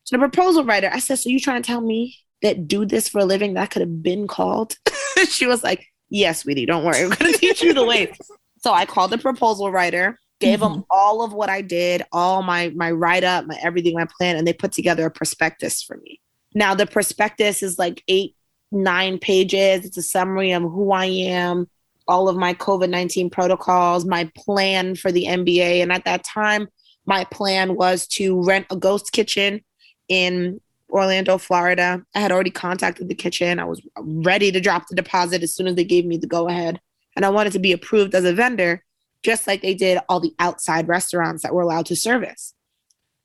[0.05, 3.09] So the proposal writer, I said, So you trying to tell me that do this
[3.09, 4.77] for a living that could have been called?
[5.29, 7.07] she was like, Yes, sweetie, don't worry.
[7.07, 8.13] We're going to teach you the way.
[8.65, 10.75] So I called the proposal writer gave mm-hmm.
[10.75, 14.37] them all of what I did, all my my write up, my everything, my plan,
[14.37, 16.21] and they put together a prospectus for me.
[16.55, 18.37] Now the prospectus is like eight,
[18.71, 19.87] nine pages.
[19.87, 21.69] It's a summary of who I am,
[22.09, 26.69] all of my COVID nineteen protocols, my plan for the NBA, and at that time,
[27.07, 29.63] my plan was to rent a ghost kitchen
[30.09, 32.05] in Orlando, Florida.
[32.15, 33.59] I had already contacted the kitchen.
[33.59, 36.49] I was ready to drop the deposit as soon as they gave me the go
[36.49, 36.81] ahead.
[37.17, 38.85] And I wanted to be approved as a vendor
[39.23, 42.55] just like they did all the outside restaurants that were allowed to service.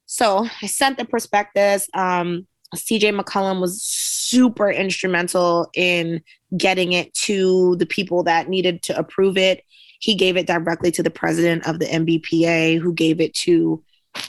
[0.05, 1.89] So I sent the prospectus.
[1.93, 6.21] Um, CJ McCollum was super instrumental in
[6.55, 9.63] getting it to the people that needed to approve it.
[9.99, 13.83] He gave it directly to the president of the NBPA, who gave it to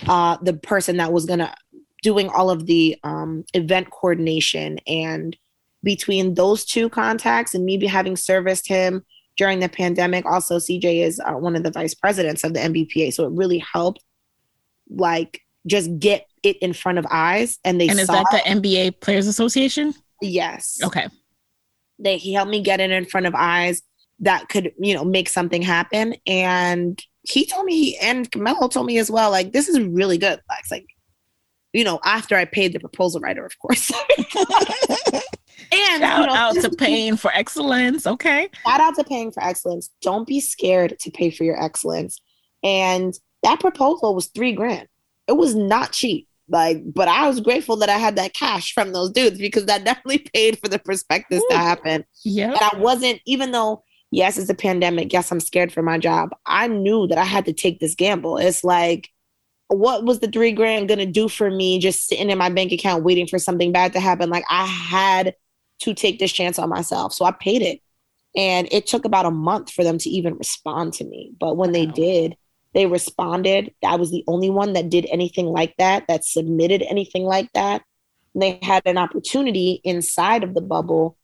[0.06, 1.52] uh, the person that was going to
[2.02, 4.78] doing all of the um, event coordination.
[4.86, 5.36] And
[5.82, 9.04] between those two contacts and me having serviced him
[9.38, 10.26] during the pandemic.
[10.26, 13.58] Also, CJ is uh, one of the vice presidents of the NBPA, so it really
[13.58, 14.04] helped,
[14.90, 17.58] like, just get it in front of eyes.
[17.64, 19.94] And they and is that the NBA Players Association?
[20.20, 20.80] Yes.
[20.82, 21.06] Okay.
[21.98, 23.82] They he helped me get it in front of eyes
[24.20, 28.86] that could you know make something happen, and he told me he and Melo told
[28.86, 30.40] me as well, like this is really good.
[30.48, 30.86] Like, like
[31.72, 33.92] you know, after I paid the proposal writer, of course.
[35.72, 38.06] And shout you know, out to paying for excellence.
[38.06, 38.48] Okay.
[38.66, 39.90] Shout out to paying for excellence.
[40.00, 42.20] Don't be scared to pay for your excellence.
[42.62, 44.88] And that proposal was three grand.
[45.26, 46.28] It was not cheap.
[46.48, 49.84] Like, but I was grateful that I had that cash from those dudes because that
[49.84, 51.48] definitely paid for the prospectus Ooh.
[51.50, 52.04] to happen.
[52.24, 52.52] Yeah.
[52.52, 55.12] And I wasn't, even though, yes, it's a pandemic.
[55.12, 56.30] Yes, I'm scared for my job.
[56.46, 58.38] I knew that I had to take this gamble.
[58.38, 59.10] It's like,
[59.68, 63.04] what was the three grand gonna do for me just sitting in my bank account
[63.04, 64.30] waiting for something bad to happen?
[64.30, 65.34] Like I had
[65.80, 67.12] to take this chance on myself.
[67.12, 67.80] So I paid it.
[68.36, 71.32] And it took about a month for them to even respond to me.
[71.40, 71.72] But when wow.
[71.72, 72.36] they did,
[72.74, 73.74] they responded.
[73.84, 77.82] I was the only one that did anything like that, that submitted anything like that.
[78.34, 81.16] And they had an opportunity inside of the bubble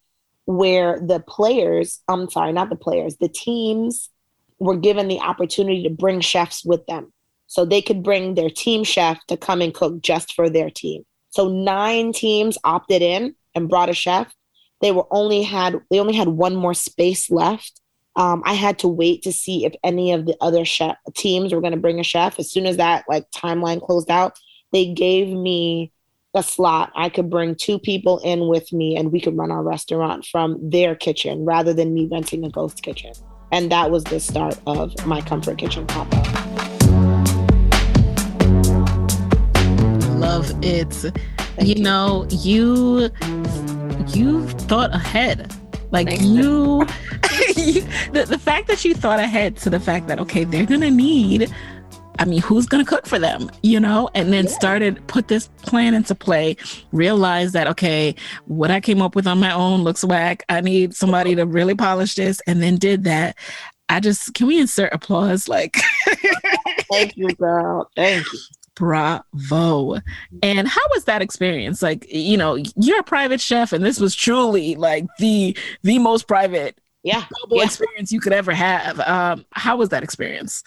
[0.46, 4.10] where the players, I'm sorry, not the players, the teams
[4.58, 7.12] were given the opportunity to bring chefs with them.
[7.46, 11.04] So they could bring their team chef to come and cook just for their team.
[11.30, 14.32] So nine teams opted in and brought a chef
[14.84, 17.80] they were only had they only had one more space left.
[18.16, 21.62] Um, I had to wait to see if any of the other chef teams were
[21.62, 22.38] going to bring a chef.
[22.38, 24.38] As soon as that like timeline closed out,
[24.72, 25.90] they gave me
[26.34, 26.92] a slot.
[26.94, 30.58] I could bring two people in with me, and we could run our restaurant from
[30.68, 33.14] their kitchen rather than me renting a ghost kitchen.
[33.52, 36.26] And that was the start of my comfort kitchen pop up.
[40.18, 40.92] Love it.
[40.92, 43.08] Thank you, you know, you
[44.14, 45.52] you thought ahead.
[45.90, 46.80] Like you,
[47.56, 47.82] you
[48.12, 50.90] the, the fact that you thought ahead to the fact that, okay, they're going to
[50.90, 51.52] need
[52.18, 54.08] I mean, who's going to cook for them, you know?
[54.14, 54.50] And then yeah.
[54.50, 56.56] started put this plan into play,
[56.92, 58.14] realized that, okay,
[58.46, 60.44] what I came up with on my own looks whack.
[60.48, 62.40] I need somebody to really polish this.
[62.46, 63.36] And then did that.
[63.88, 65.48] I just, can we insert applause?
[65.48, 65.76] Like,
[66.90, 67.90] thank you, girl.
[67.96, 68.38] Thank you
[68.74, 70.00] bravo.
[70.42, 71.82] And how was that experience?
[71.82, 76.26] Like, you know, you're a private chef, and this was truly like the the most
[76.28, 77.64] private yeah, yeah.
[77.64, 79.00] experience you could ever have.
[79.00, 80.62] Um, how was that experience?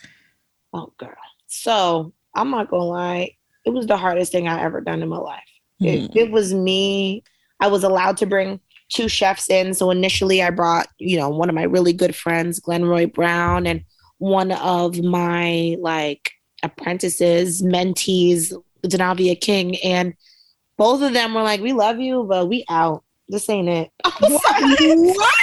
[0.73, 1.15] Oh, girl.
[1.47, 3.31] So I'm not gonna lie,
[3.65, 5.41] it was the hardest thing I ever done in my life.
[5.81, 5.87] Mm.
[5.87, 6.17] It, hmm.
[6.17, 7.23] it was me.
[7.59, 9.73] I was allowed to bring two chefs in.
[9.73, 13.83] So initially, I brought you know one of my really good friends, Glenroy Brown, and
[14.19, 16.31] one of my like
[16.63, 18.53] apprentices, mentees,
[18.85, 20.13] Denavia King, and
[20.77, 23.03] both of them were like, "We love you, but we out.
[23.27, 24.41] This ain't it." What?
[24.59, 25.33] what?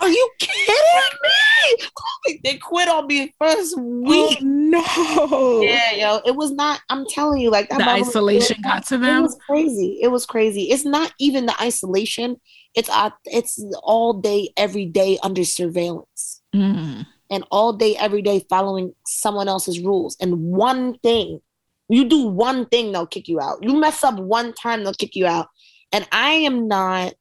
[0.00, 0.74] Are you kidding
[1.22, 2.38] me?
[2.44, 4.38] they quit on me first week.
[4.40, 5.62] Oh, no.
[5.62, 6.80] Yeah, yo, it was not.
[6.88, 9.18] I'm telling you, like that the isolation got to them.
[9.18, 9.98] It was crazy.
[10.00, 10.70] It was crazy.
[10.70, 12.36] It's not even the isolation.
[12.74, 16.42] It's uh, it's all day, every day under surveillance.
[16.54, 20.16] Mm and all day, every day following someone else's rules.
[20.20, 21.40] And one thing,
[21.88, 23.62] you do one thing, they'll kick you out.
[23.62, 25.48] You mess up one time, they'll kick you out.
[25.92, 27.14] And I am not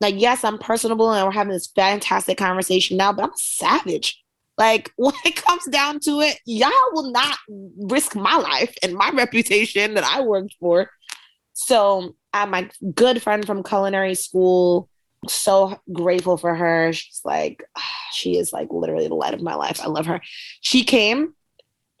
[0.00, 4.22] like, yes, I'm personable and we're having this fantastic conversation now, but I'm savage.
[4.58, 7.38] Like when it comes down to it, y'all will not
[7.78, 10.90] risk my life and my reputation that I worked for.
[11.54, 14.88] So, uh, my good friend from culinary school,
[15.28, 16.92] so grateful for her.
[16.92, 17.64] She's like,
[18.12, 19.80] she is like literally the light of my life.
[19.82, 20.20] I love her.
[20.60, 21.34] She came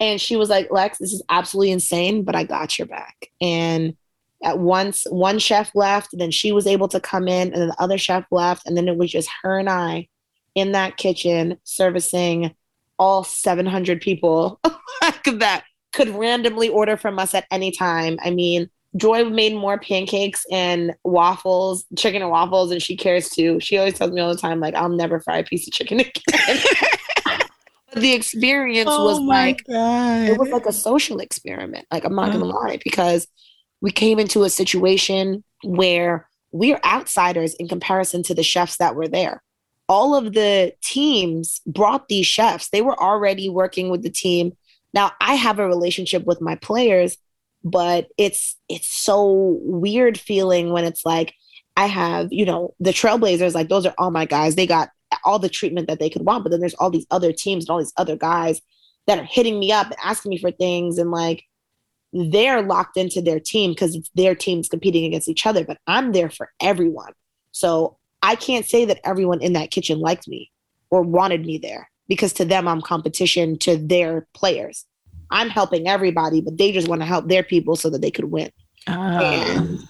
[0.00, 3.28] and she was like, Lex, this is absolutely insane, but I got your back.
[3.40, 3.96] And
[4.42, 7.80] at once, one chef left, then she was able to come in, and then the
[7.80, 10.08] other chef left, and then it was just her and I
[10.56, 12.54] in that kitchen servicing
[12.98, 14.60] all 700 people
[15.24, 18.18] that could randomly order from us at any time.
[18.22, 23.58] I mean, Joy made more pancakes and waffles, chicken and waffles, and she cares too.
[23.60, 26.00] She always tells me all the time, like, I'll never fry a piece of chicken
[26.00, 26.58] again.
[27.92, 30.28] But the experience oh was like God.
[30.28, 31.86] it was like a social experiment.
[31.92, 32.68] Like I'm not gonna uh-huh.
[32.68, 33.28] lie, because
[33.82, 38.94] we came into a situation where we are outsiders in comparison to the chefs that
[38.94, 39.42] were there.
[39.88, 42.70] All of the teams brought these chefs.
[42.70, 44.56] They were already working with the team.
[44.94, 47.18] Now I have a relationship with my players,
[47.64, 51.34] but it's it's so weird feeling when it's like
[51.76, 54.54] I have, you know, the Trailblazers, like those are all my guys.
[54.54, 54.90] They got
[55.24, 57.70] all the treatment that they could want, but then there's all these other teams and
[57.70, 58.60] all these other guys
[59.06, 61.44] that are hitting me up and asking me for things and like
[62.12, 66.12] they're locked into their team because it's their teams competing against each other, but I'm
[66.12, 67.12] there for everyone.
[67.52, 70.50] So I can't say that everyone in that kitchen liked me
[70.90, 74.84] or wanted me there because to them, I'm competition to their players.
[75.32, 78.26] I'm helping everybody, but they just want to help their people so that they could
[78.26, 78.50] win.
[78.86, 79.20] Ah.
[79.20, 79.88] And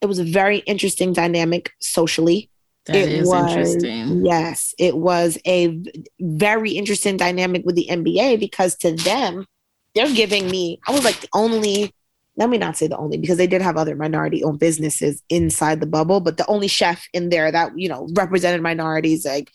[0.00, 2.50] it was a very interesting dynamic socially.
[2.86, 4.26] That it is was, interesting.
[4.26, 5.80] Yes, it was a
[6.20, 9.46] very interesting dynamic with the NBA because to them,
[9.94, 11.94] they're giving me, I was like the only,
[12.36, 15.80] let me not say the only, because they did have other minority owned businesses inside
[15.80, 19.52] the bubble, but the only chef in there that, you know, represented minorities like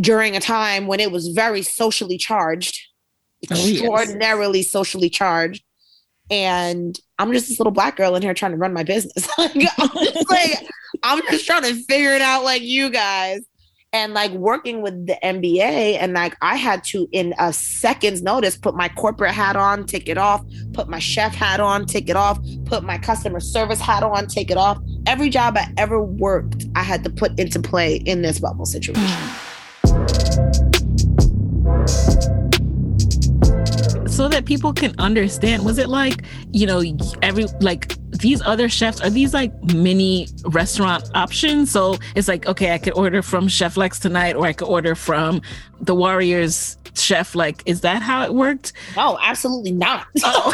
[0.00, 2.78] during a time when it was very socially charged,
[3.50, 3.70] Oh, yes.
[3.70, 5.62] extraordinarily socially charged.
[6.30, 9.28] And I'm just this little black girl in here trying to run my business.
[9.38, 10.68] like, I'm just like,
[11.02, 13.40] I'm just trying to figure it out like you guys.
[13.92, 18.54] And like working with the NBA, and like I had to, in a second's notice,
[18.54, 22.16] put my corporate hat on, take it off, put my chef hat on, take it
[22.16, 24.78] off, put my customer service hat on, take it off.
[25.06, 29.02] Every job I ever worked, I had to put into play in this bubble situation.
[34.16, 36.82] So that people can understand was it like you know
[37.20, 42.72] every like these other chefs are these like mini restaurant options so it's like okay
[42.72, 45.42] i could order from chef lex tonight or i could order from
[45.82, 50.06] the warriors chef like is that how it worked No, absolutely not.
[50.24, 50.52] oh.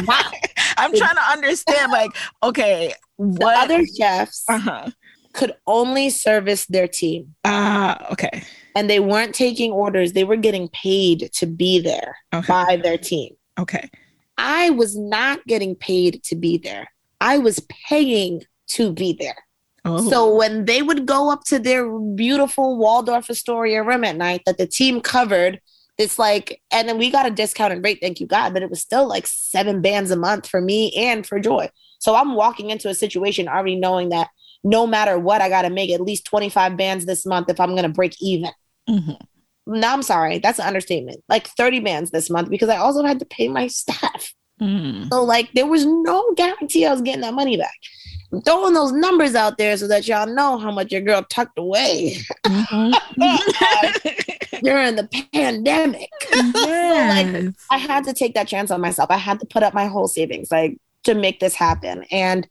[0.02, 0.34] Not.
[0.76, 2.10] i'm trying to understand like
[2.42, 4.90] okay The what other chefs uh-huh
[5.32, 7.34] could only service their team.
[7.44, 8.42] ah okay
[8.74, 10.12] and they weren't taking orders.
[10.12, 13.34] They were getting paid to be there okay by their team.
[13.58, 13.88] okay
[14.36, 16.88] I was not getting paid to be there.
[17.20, 19.36] I was paying to be there.
[19.84, 24.42] oh So when they would go up to their beautiful Waldorf Astoria room at night
[24.46, 25.60] that the team covered,
[25.98, 28.80] it's like, and then we got a discounted rate, thank you God, but it was
[28.80, 31.70] still like seven bands a month for me and for Joy.
[32.00, 34.28] So I'm walking into a situation already knowing that
[34.64, 37.70] no matter what, I got to make at least 25 bands this month if I'm
[37.70, 38.50] going to break even.
[38.88, 39.16] Mhm.
[39.66, 40.38] No, I'm sorry.
[40.38, 41.22] That's an understatement.
[41.28, 44.34] Like 30 bands this month because I also had to pay my staff.
[44.60, 45.08] Mm.
[45.10, 47.74] So, like, there was no guarantee I was getting that money back.
[48.32, 51.58] I'm throwing those numbers out there so that y'all know how much your girl tucked
[51.58, 52.16] away
[52.46, 52.92] Mhm.
[54.62, 56.08] during the pandemic.
[56.32, 57.52] yes.
[57.70, 59.10] I had to take that chance on myself.
[59.10, 62.04] I had to put up my whole savings, like, to make this happen.
[62.10, 62.46] And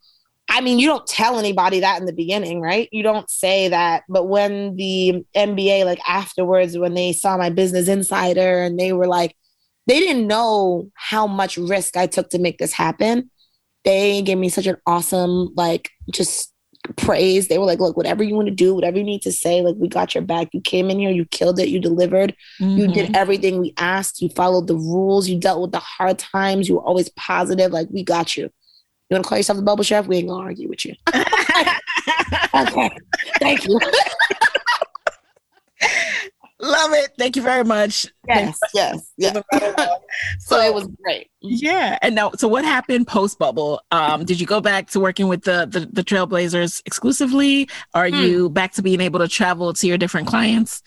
[0.49, 2.87] I mean, you don't tell anybody that in the beginning, right?
[2.91, 4.03] You don't say that.
[4.09, 9.07] But when the NBA, like afterwards, when they saw my business insider and they were
[9.07, 9.35] like,
[9.87, 13.29] they didn't know how much risk I took to make this happen.
[13.83, 16.53] They gave me such an awesome, like, just
[16.97, 17.47] praise.
[17.47, 19.75] They were like, look, whatever you want to do, whatever you need to say, like,
[19.77, 20.49] we got your back.
[20.53, 22.35] You came in here, you killed it, you delivered.
[22.59, 22.93] You Mhm.
[22.93, 24.21] did everything we asked.
[24.21, 25.27] You followed the rules.
[25.27, 26.69] You dealt with the hard times.
[26.69, 27.71] You were always positive.
[27.71, 28.49] Like, we got you.
[29.13, 30.07] You want to call yourself the bubble chef?
[30.07, 30.95] We ain't gonna argue with you.
[32.55, 32.89] okay.
[33.39, 33.79] Thank you.
[36.59, 37.11] Love it.
[37.19, 38.07] Thank you very much.
[38.27, 39.37] Yes, yes, yes.
[40.39, 41.29] so it was great.
[41.41, 41.99] Yeah.
[42.01, 43.81] And now, so what happened post bubble?
[43.91, 47.69] Um, did you go back to working with the, the, the Trailblazers exclusively?
[47.93, 48.15] Are Hmm.
[48.15, 50.81] you back to being able to travel to your different clients?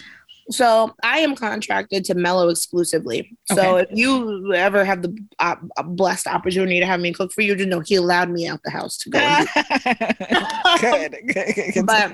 [0.50, 3.36] So I am contracted to Melo exclusively.
[3.52, 3.86] So Okay.
[3.90, 7.68] if you ever have the uh, blessed opportunity to have me cook for you, just
[7.68, 9.18] know he allowed me out the house to go.
[10.80, 11.86] good, good, good.
[11.86, 12.12] but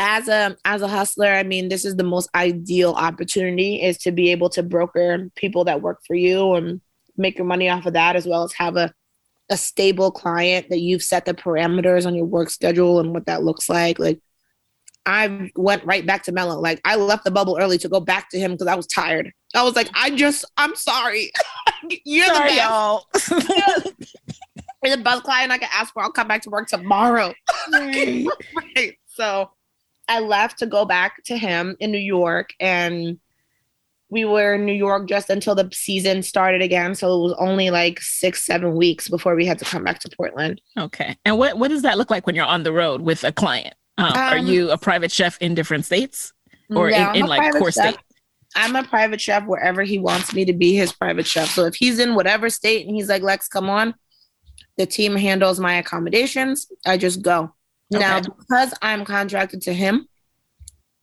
[0.00, 4.12] as a as a hustler i mean this is the most ideal opportunity is to
[4.12, 6.80] be able to broker people that work for you and
[7.16, 8.92] make your money off of that as well as have a
[9.50, 13.42] a stable client that you've set the parameters on your work schedule and what that
[13.42, 14.20] looks like like
[15.08, 18.30] i went right back to Melo like i left the bubble early to go back
[18.30, 21.32] to him because i was tired i was like i just i'm sorry
[22.04, 23.04] you're Sorry, the best y'all.
[24.84, 27.32] you're the best client i can ask for i'll come back to work tomorrow
[27.72, 28.96] right.
[29.06, 29.50] So
[30.08, 33.18] I left to go back to him in New York and
[34.10, 36.94] we were in New York just until the season started again.
[36.94, 40.08] So it was only like six, seven weeks before we had to come back to
[40.16, 40.62] Portland.
[40.78, 41.14] Okay.
[41.26, 43.74] And what, what does that look like when you're on the road with a client?
[43.98, 46.32] Um, are Um, you a private chef in different states
[46.74, 47.94] or No, in, in like core chef.
[47.94, 47.98] state?
[48.56, 51.50] I'm a private chef wherever he wants me to be his private chef.
[51.50, 53.94] So if he's in whatever state and he's like, Lex, come on,
[54.76, 56.70] the team handles my accommodations.
[56.86, 57.52] I just go.
[57.90, 60.08] Now, because I'm contracted to him,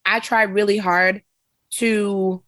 [0.06, 1.22] I try really hard
[1.78, 2.43] to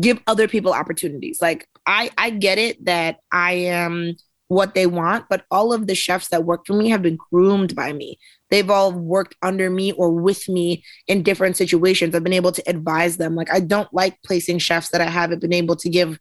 [0.00, 1.40] give other people opportunities.
[1.40, 4.16] Like I I get it that I am
[4.52, 7.74] what they want, but all of the chefs that work for me have been groomed
[7.74, 8.18] by me.
[8.50, 12.14] They've all worked under me or with me in different situations.
[12.14, 13.34] I've been able to advise them.
[13.34, 16.18] Like I don't like placing chefs that I haven't been able to give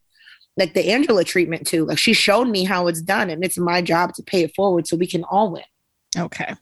[0.58, 1.86] like the Angela treatment to.
[1.86, 4.88] Like she showed me how it's done and it's my job to pay it forward
[4.88, 5.64] so we can all win.
[6.18, 6.56] Okay.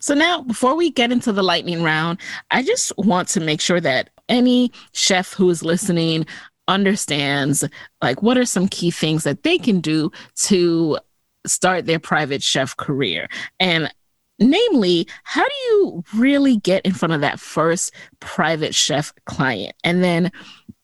[0.00, 3.80] So now, before we get into the lightning round, I just want to make sure
[3.80, 6.26] that any chef who is listening
[6.68, 7.64] understands
[8.02, 10.98] like what are some key things that they can do to
[11.46, 13.28] start their private chef career?
[13.60, 13.92] And
[14.40, 20.02] namely how do you really get in front of that first private chef client and
[20.02, 20.32] then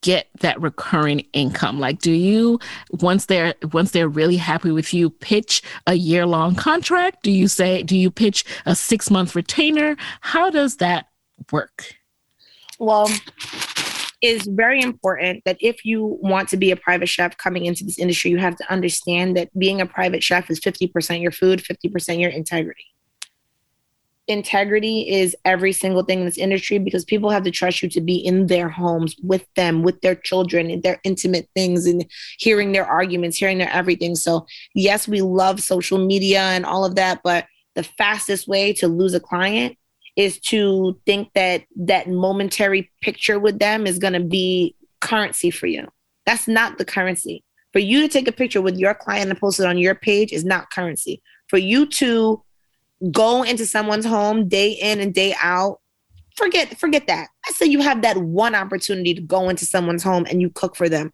[0.02, 1.80] get that recurring income?
[1.80, 2.60] Like do you
[2.90, 7.22] once they're once they're really happy with you pitch a year long contract?
[7.22, 9.96] Do you say do you pitch a 6 month retainer?
[10.20, 11.06] How does that
[11.50, 11.96] work?
[12.78, 13.10] Well
[14.22, 17.98] is very important that if you want to be a private chef coming into this
[17.98, 22.20] industry, you have to understand that being a private chef is 50% your food, 50%
[22.20, 22.84] your integrity.
[24.28, 28.00] Integrity is every single thing in this industry because people have to trust you to
[28.00, 32.04] be in their homes with them, with their children, and their intimate things, and
[32.38, 34.14] hearing their arguments, hearing their everything.
[34.14, 38.86] So, yes, we love social media and all of that, but the fastest way to
[38.86, 39.76] lose a client
[40.16, 45.66] is to think that that momentary picture with them is going to be currency for
[45.66, 45.88] you.
[46.26, 47.44] That's not the currency.
[47.72, 50.32] For you to take a picture with your client and post it on your page
[50.32, 51.22] is not currency.
[51.48, 52.42] For you to
[53.10, 55.80] go into someone's home day in and day out,
[56.36, 57.28] forget forget that.
[57.48, 60.76] I say you have that one opportunity to go into someone's home and you cook
[60.76, 61.12] for them.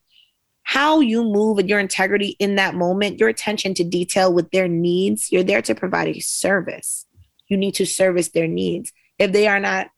[0.63, 4.67] How you move and your integrity in that moment, your attention to detail with their
[4.67, 7.06] needs, you're there to provide a service
[7.49, 8.93] you need to service their needs.
[9.19, 9.89] If they are not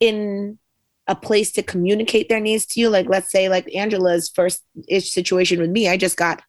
[0.00, 0.58] in
[1.06, 5.10] a place to communicate their needs to you, like let's say like Angela's first ish
[5.10, 6.42] situation with me, I just got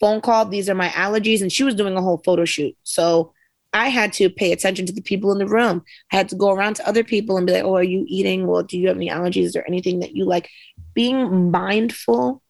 [0.00, 2.76] phone call, these are my allergies, and she was doing a whole photo shoot.
[2.82, 3.32] So
[3.72, 5.82] I had to pay attention to the people in the room.
[6.12, 8.46] I had to go around to other people and be like, oh, are you eating?
[8.46, 10.48] Well, do you have any allergies or anything that you like?
[10.94, 12.40] Being mindful,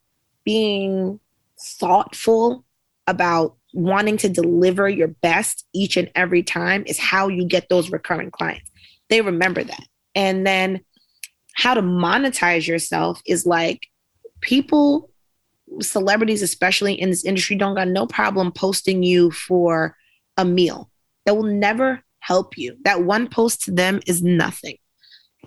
[0.45, 1.19] being
[1.59, 2.65] thoughtful
[3.07, 7.91] about wanting to deliver your best each and every time is how you get those
[7.91, 8.70] recurring clients.
[9.11, 9.85] They remember that.
[10.14, 10.81] And then
[11.55, 13.89] how to monetize yourself is like
[14.41, 15.11] people,
[15.81, 19.97] celebrities, especially in this industry, don't got no problem posting you for
[20.37, 20.91] a meal.
[21.27, 22.77] That will never help you.
[22.85, 24.79] That one post to them is nothing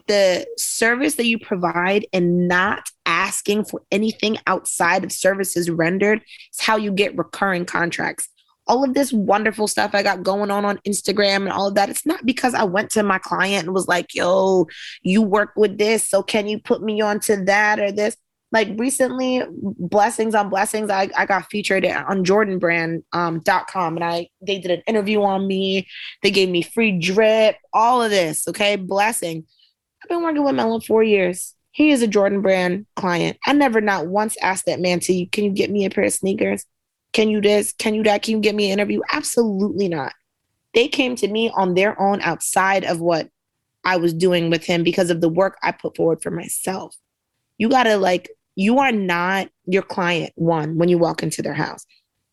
[0.07, 6.21] the service that you provide and not asking for anything outside of services rendered
[6.53, 8.29] is how you get recurring contracts.
[8.67, 11.89] All of this wonderful stuff I got going on on Instagram and all of that,
[11.89, 14.67] it's not because I went to my client and was like, yo,
[15.01, 18.17] you work with this, so can you put me onto that or this?
[18.51, 24.59] Like recently, blessings on blessings, I, I got featured on jordanbrand.com um, and I they
[24.59, 25.87] did an interview on me.
[26.23, 28.77] They gave me free drip, all of this, okay?
[28.77, 29.45] Blessing
[30.07, 31.53] I've been working with Melon four years.
[31.71, 33.37] He is a Jordan brand client.
[33.45, 36.05] I never not once asked that man to you, can you get me a pair
[36.05, 36.65] of sneakers?
[37.11, 37.73] Can you this?
[37.73, 38.21] Can you that?
[38.21, 39.01] Can you get me an interview?
[39.11, 40.13] Absolutely not.
[40.73, 43.27] They came to me on their own outside of what
[43.83, 46.95] I was doing with him because of the work I put forward for myself.
[47.57, 51.53] You got to like, you are not your client, one, when you walk into their
[51.53, 51.85] house.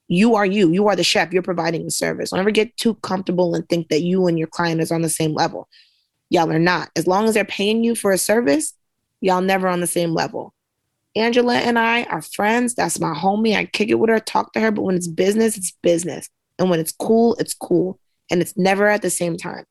[0.06, 0.70] You are you.
[0.70, 1.32] You are the chef.
[1.32, 2.30] You're providing the service.
[2.30, 5.08] Don't ever get too comfortable and think that you and your client is on the
[5.08, 5.68] same level
[6.34, 6.90] y'all are not.
[6.96, 8.74] As long as they're paying you for a service,
[9.20, 10.52] y'all never on the same level.
[11.16, 12.74] Angela and I are friends.
[12.74, 13.56] That's my homie.
[13.56, 16.28] I kick it with her, talk to her, but when it's business, it's business.
[16.58, 18.00] And when it's cool, it's cool.
[18.30, 19.64] And it's never at the same time.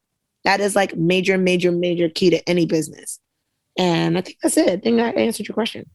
[0.46, 3.20] That is like major, major, major key to any business.
[3.78, 4.70] And I think that's it.
[4.70, 5.90] I think I answered your question.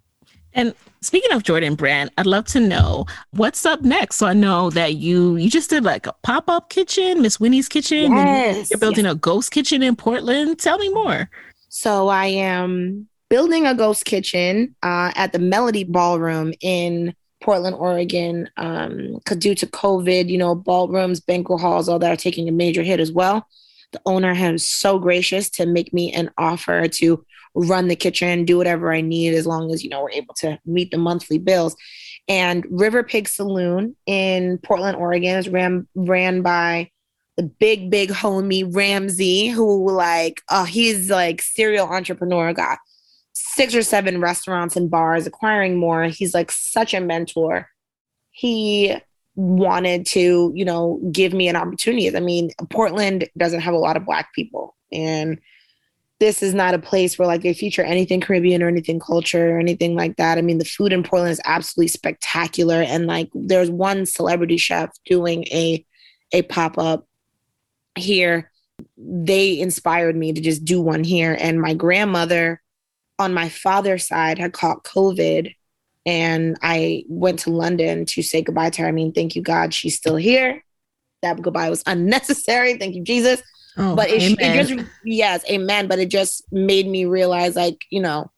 [0.58, 4.16] And speaking of Jordan Brand, I'd love to know what's up next.
[4.16, 7.68] So I know that you you just did like a pop up kitchen, Miss Winnie's
[7.68, 8.10] kitchen.
[8.10, 9.14] Yes, you're building yes.
[9.14, 10.58] a ghost kitchen in Portland.
[10.58, 11.30] Tell me more.
[11.68, 18.50] So I am building a ghost kitchen uh, at the Melody Ballroom in Portland, Oregon.
[18.56, 22.82] Um, due to COVID, you know, ballrooms, banquet halls, all that are taking a major
[22.82, 23.46] hit as well.
[23.92, 27.24] The owner has so gracious to make me an offer to
[27.58, 30.58] run the kitchen, do whatever I need as long as, you know, we're able to
[30.64, 31.74] meet the monthly bills.
[32.28, 36.90] And River Pig Saloon in Portland, Oregon is ran, ran by
[37.36, 42.78] the big, big homie Ramsey, who like, uh, he's like serial entrepreneur, got
[43.32, 46.04] six or seven restaurants and bars, acquiring more.
[46.04, 47.68] He's like such a mentor.
[48.30, 48.94] He
[49.34, 52.14] wanted to, you know, give me an opportunity.
[52.14, 54.76] I mean, Portland doesn't have a lot of black people.
[54.92, 55.40] And
[56.20, 59.58] this is not a place where like they feature anything Caribbean or anything culture or
[59.60, 60.36] anything like that.
[60.36, 62.82] I mean, the food in Portland is absolutely spectacular.
[62.82, 65.84] And like there's one celebrity chef doing a
[66.32, 67.06] a pop-up
[67.96, 68.50] here.
[68.96, 71.36] They inspired me to just do one here.
[71.38, 72.60] And my grandmother
[73.18, 75.54] on my father's side had caught COVID.
[76.04, 78.88] And I went to London to say goodbye to her.
[78.88, 80.64] I mean, thank you, God, she's still here.
[81.22, 82.76] That goodbye was unnecessary.
[82.76, 83.42] Thank you, Jesus.
[83.78, 85.86] Oh, but it, it, just yes, amen.
[85.86, 88.30] But it just made me realize, like you know,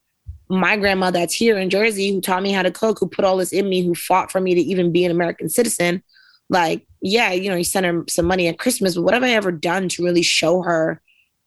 [0.51, 3.37] my grandma that's here in Jersey, who taught me how to cook, who put all
[3.37, 6.03] this in me, who fought for me to even be an American citizen,
[6.51, 9.31] like, yeah, you know, you sent her some money at Christmas, but what have I
[9.31, 11.01] ever done to really show her,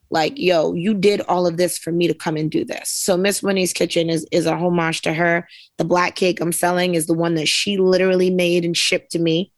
[0.10, 2.89] like, yo, you did all of this for me to come and do this?
[2.89, 5.48] So Miss Winnie's Kitchen is is a homage to her.
[5.78, 9.20] The black cake I'm selling is the one that she literally made and shipped to
[9.20, 9.52] me.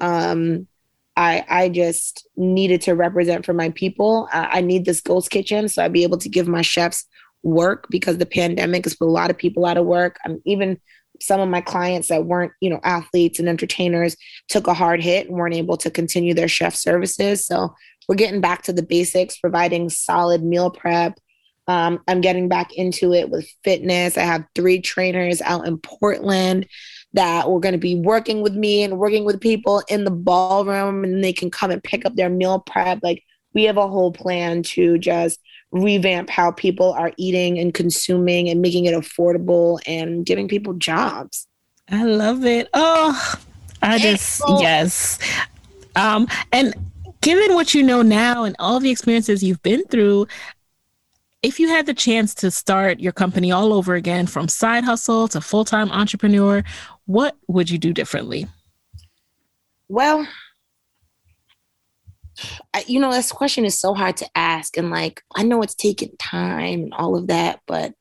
[0.00, 0.68] Um,
[1.16, 4.28] I I just needed to represent for my people.
[4.32, 7.06] I, I need this ghost kitchen so I'd be able to give my chefs
[7.42, 10.18] work because the pandemic has put a lot of people out of work.
[10.24, 10.80] I'm even
[11.20, 14.16] some of my clients that weren't, you know, athletes and entertainers
[14.48, 17.46] took a hard hit and weren't able to continue their chef services.
[17.46, 17.74] So
[18.08, 21.18] we're getting back to the basics, providing solid meal prep.
[21.68, 24.18] Um, I'm getting back into it with fitness.
[24.18, 26.66] I have three trainers out in Portland
[27.14, 31.04] that were going to be working with me and working with people in the ballroom,
[31.04, 33.00] and they can come and pick up their meal prep.
[33.02, 35.40] Like we have a whole plan to just
[35.70, 41.46] revamp how people are eating and consuming and making it affordable and giving people jobs.
[41.90, 42.68] I love it.
[42.74, 43.34] Oh,
[43.82, 45.18] I just yes.
[45.96, 46.74] Um and
[47.20, 50.26] given what you know now and all the experiences you've been through,
[51.42, 55.26] if you had the chance to start your company all over again from side hustle
[55.28, 56.62] to full-time entrepreneur,
[57.06, 58.46] what would you do differently?
[59.88, 60.26] Well,
[62.72, 64.76] I, you know, this question is so hard to ask.
[64.76, 67.92] And like, I know it's taking time and all of that, but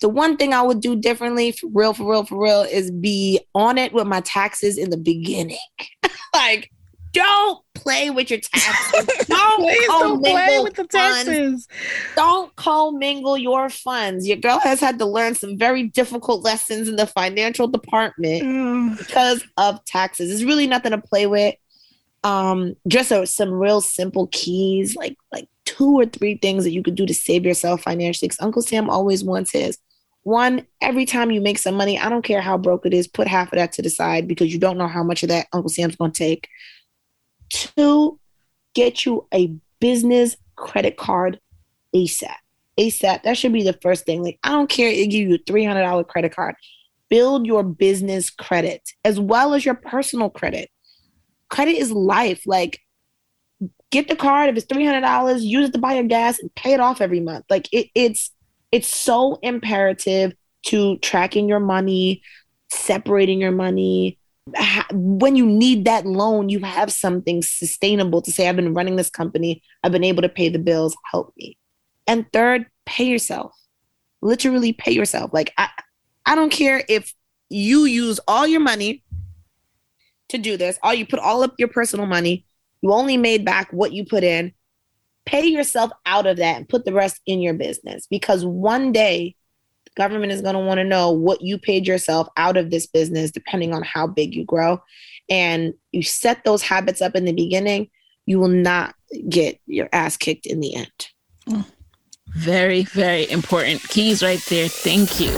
[0.00, 3.40] the one thing I would do differently, for real, for real, for real, is be
[3.54, 5.58] on it with my taxes in the beginning.
[6.34, 6.70] like,
[7.12, 9.26] don't play with your taxes.
[9.28, 11.66] Don't, don't play with the taxes.
[11.66, 11.68] Funds.
[12.16, 14.26] Don't commingle your funds.
[14.26, 18.98] Your girl has had to learn some very difficult lessons in the financial department mm.
[18.98, 20.30] because of taxes.
[20.30, 21.54] It's really nothing to play with
[22.24, 26.82] um just a, some real simple keys like like two or three things that you
[26.82, 29.78] could do to save yourself financially because uncle sam always wants his
[30.24, 33.28] one every time you make some money i don't care how broke it is put
[33.28, 35.68] half of that to the side because you don't know how much of that uncle
[35.68, 36.48] sam's going to take
[37.50, 38.18] two
[38.74, 41.40] get you a business credit card
[41.94, 42.34] asap
[42.78, 45.38] asap that should be the first thing like i don't care if give you a
[45.38, 46.54] $300 credit card
[47.08, 50.70] build your business credit as well as your personal credit
[51.48, 52.42] credit is life.
[52.46, 52.80] Like,
[53.90, 56.54] get the card if it's three hundred dollars, use it to buy your gas and
[56.54, 57.44] pay it off every month.
[57.50, 58.30] Like, it, it's
[58.70, 60.34] it's so imperative
[60.66, 62.22] to tracking your money,
[62.70, 64.17] separating your money.
[64.92, 69.10] When you need that loan, you have something sustainable to say, I've been running this
[69.10, 71.56] company, I've been able to pay the bills, help me.
[72.06, 73.52] And third, pay yourself.
[74.22, 75.32] Literally pay yourself.
[75.32, 75.68] Like I
[76.26, 77.14] I don't care if
[77.48, 79.04] you use all your money
[80.28, 80.78] to do this.
[80.82, 82.46] All you put all up your personal money.
[82.82, 84.52] You only made back what you put in.
[85.24, 89.36] Pay yourself out of that and put the rest in your business because one day
[89.98, 93.30] government is going to want to know what you paid yourself out of this business,
[93.30, 94.80] depending on how big you grow.
[95.28, 97.90] And you set those habits up in the beginning,
[98.24, 98.94] you will not
[99.28, 101.08] get your ass kicked in the end.
[101.46, 101.66] Mm.
[102.28, 104.68] Very, very important keys right there.
[104.68, 105.30] Thank you.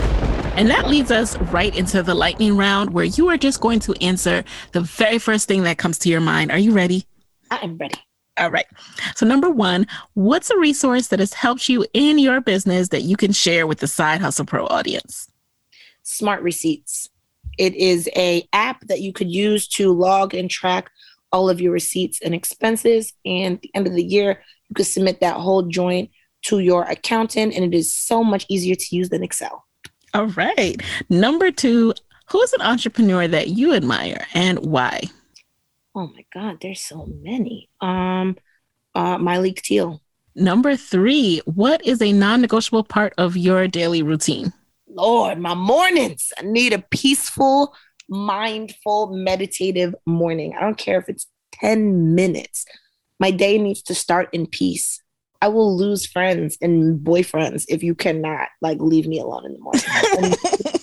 [0.56, 3.94] And that leads us right into the lightning round where you are just going to
[4.02, 6.50] answer the very first thing that comes to your mind.
[6.50, 7.06] Are you ready?
[7.50, 7.94] I am ready.
[8.40, 8.66] All right.
[9.14, 13.16] So, number one, what's a resource that has helped you in your business that you
[13.16, 15.30] can share with the Side Hustle Pro audience?
[16.02, 17.10] Smart Receipts.
[17.58, 20.90] It is a app that you could use to log and track
[21.32, 23.12] all of your receipts and expenses.
[23.26, 26.10] And at the end of the year, you could submit that whole joint
[26.42, 29.66] to your accountant, and it is so much easier to use than Excel.
[30.14, 30.80] All right.
[31.10, 31.92] Number two,
[32.24, 35.02] who's an entrepreneur that you admire and why?
[35.94, 37.68] Oh my God, there's so many.
[37.80, 38.36] Um,
[38.94, 40.00] uh, Myleik Teele.
[40.36, 44.52] Number three, what is a non-negotiable part of your daily routine?
[44.88, 46.32] Lord, my mornings.
[46.38, 47.74] I need a peaceful,
[48.08, 50.54] mindful, meditative morning.
[50.56, 52.64] I don't care if it's 10 minutes.
[53.18, 55.02] My day needs to start in peace.
[55.42, 59.58] I will lose friends and boyfriends if you cannot like leave me alone in the
[59.58, 60.34] morning.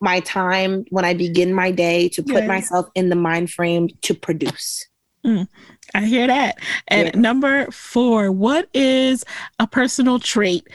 [0.00, 2.48] my time when I begin my day to put yes.
[2.48, 4.86] myself in the mind frame to produce.
[5.26, 5.48] Mm,
[5.94, 6.58] I hear that.
[6.86, 7.20] And yeah.
[7.20, 9.24] number four, what is
[9.58, 10.68] a personal trait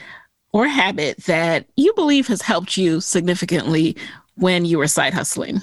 [0.52, 3.96] or habit that you believe has helped you significantly
[4.36, 5.62] when you were side hustling?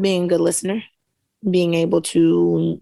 [0.00, 0.82] Being a good listener,
[1.48, 2.80] being able to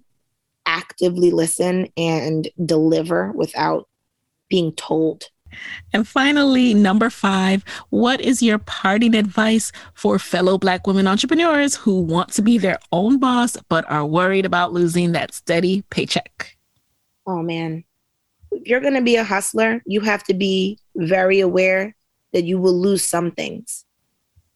[0.66, 3.88] actively listen and deliver without
[4.48, 5.24] being told.
[5.92, 12.00] And finally, number five, what is your parting advice for fellow Black women entrepreneurs who
[12.00, 16.56] want to be their own boss but are worried about losing that steady paycheck?
[17.26, 17.84] Oh, man.
[18.52, 21.94] If you're going to be a hustler, you have to be very aware
[22.32, 23.84] that you will lose some things.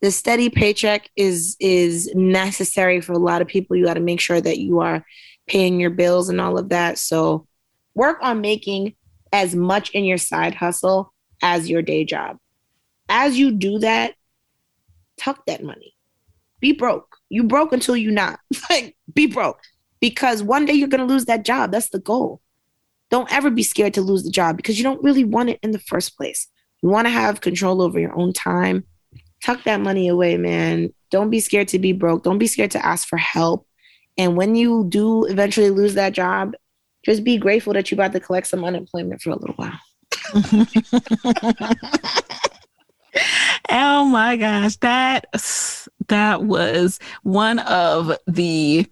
[0.01, 3.77] The steady paycheck is is necessary for a lot of people.
[3.77, 5.05] You got to make sure that you are
[5.47, 6.99] paying your bills and all of that.
[6.99, 7.47] So
[7.95, 8.95] work on making
[9.35, 11.12] as much in your side hustle
[11.43, 12.39] as your day job.
[13.09, 14.14] As you do that,
[15.18, 15.97] tuck that money.
[16.61, 17.16] Be broke.
[17.30, 18.39] You broke until you not.
[18.70, 19.61] like be broke.
[20.01, 21.72] Because one day you're gonna lose that job.
[21.72, 22.43] That's the goal.
[23.11, 25.72] Don't ever be scared to lose the job because you don't really want it in
[25.72, 26.47] the first place.
[26.80, 28.85] You want to have control over your own time.
[29.43, 30.95] Tuck that money away, man.
[31.11, 32.22] Don't be scared to be broke.
[32.22, 33.66] Don't be scared to ask for help.
[34.16, 36.55] And when you do eventually lose that job,
[37.05, 39.79] just be grateful that you got to collect some unemployment for a little while.
[43.71, 45.27] oh my gosh, that
[46.09, 48.87] that was one of the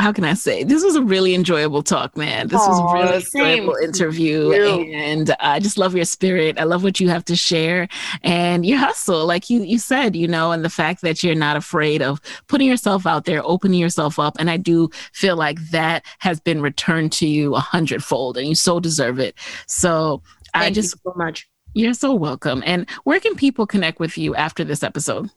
[0.00, 0.64] how can I say?
[0.64, 2.48] This was a really enjoyable talk, man.
[2.48, 4.50] This Aww, was a really enjoyable interview.
[4.52, 6.58] And I just love your spirit.
[6.58, 7.86] I love what you have to share
[8.22, 9.26] and your hustle.
[9.26, 12.66] Like you you said, you know, and the fact that you're not afraid of putting
[12.66, 14.36] yourself out there, opening yourself up.
[14.38, 18.54] And I do feel like that has been returned to you a hundredfold and you
[18.54, 19.34] so deserve it.
[19.66, 20.22] So
[20.54, 21.48] Thank I just so much.
[21.74, 22.62] You're so welcome.
[22.66, 25.30] And where can people connect with you after this episode?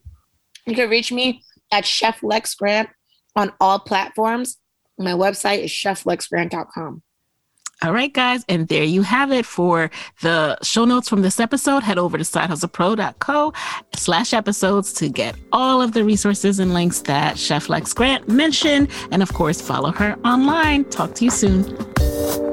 [0.66, 2.90] You can reach me at Chef Lex Grant
[3.36, 4.58] on all platforms.
[4.98, 7.02] My website is cheflexgrant.com.
[7.84, 8.46] All right, guys.
[8.48, 11.84] And there you have it for the show notes from this episode.
[11.84, 13.54] Head over to sidehustlepro.co
[13.96, 18.90] slash episodes to get all of the resources and links that Chef Lex Grant mentioned.
[19.12, 20.86] And of course, follow her online.
[20.86, 22.53] Talk to you soon.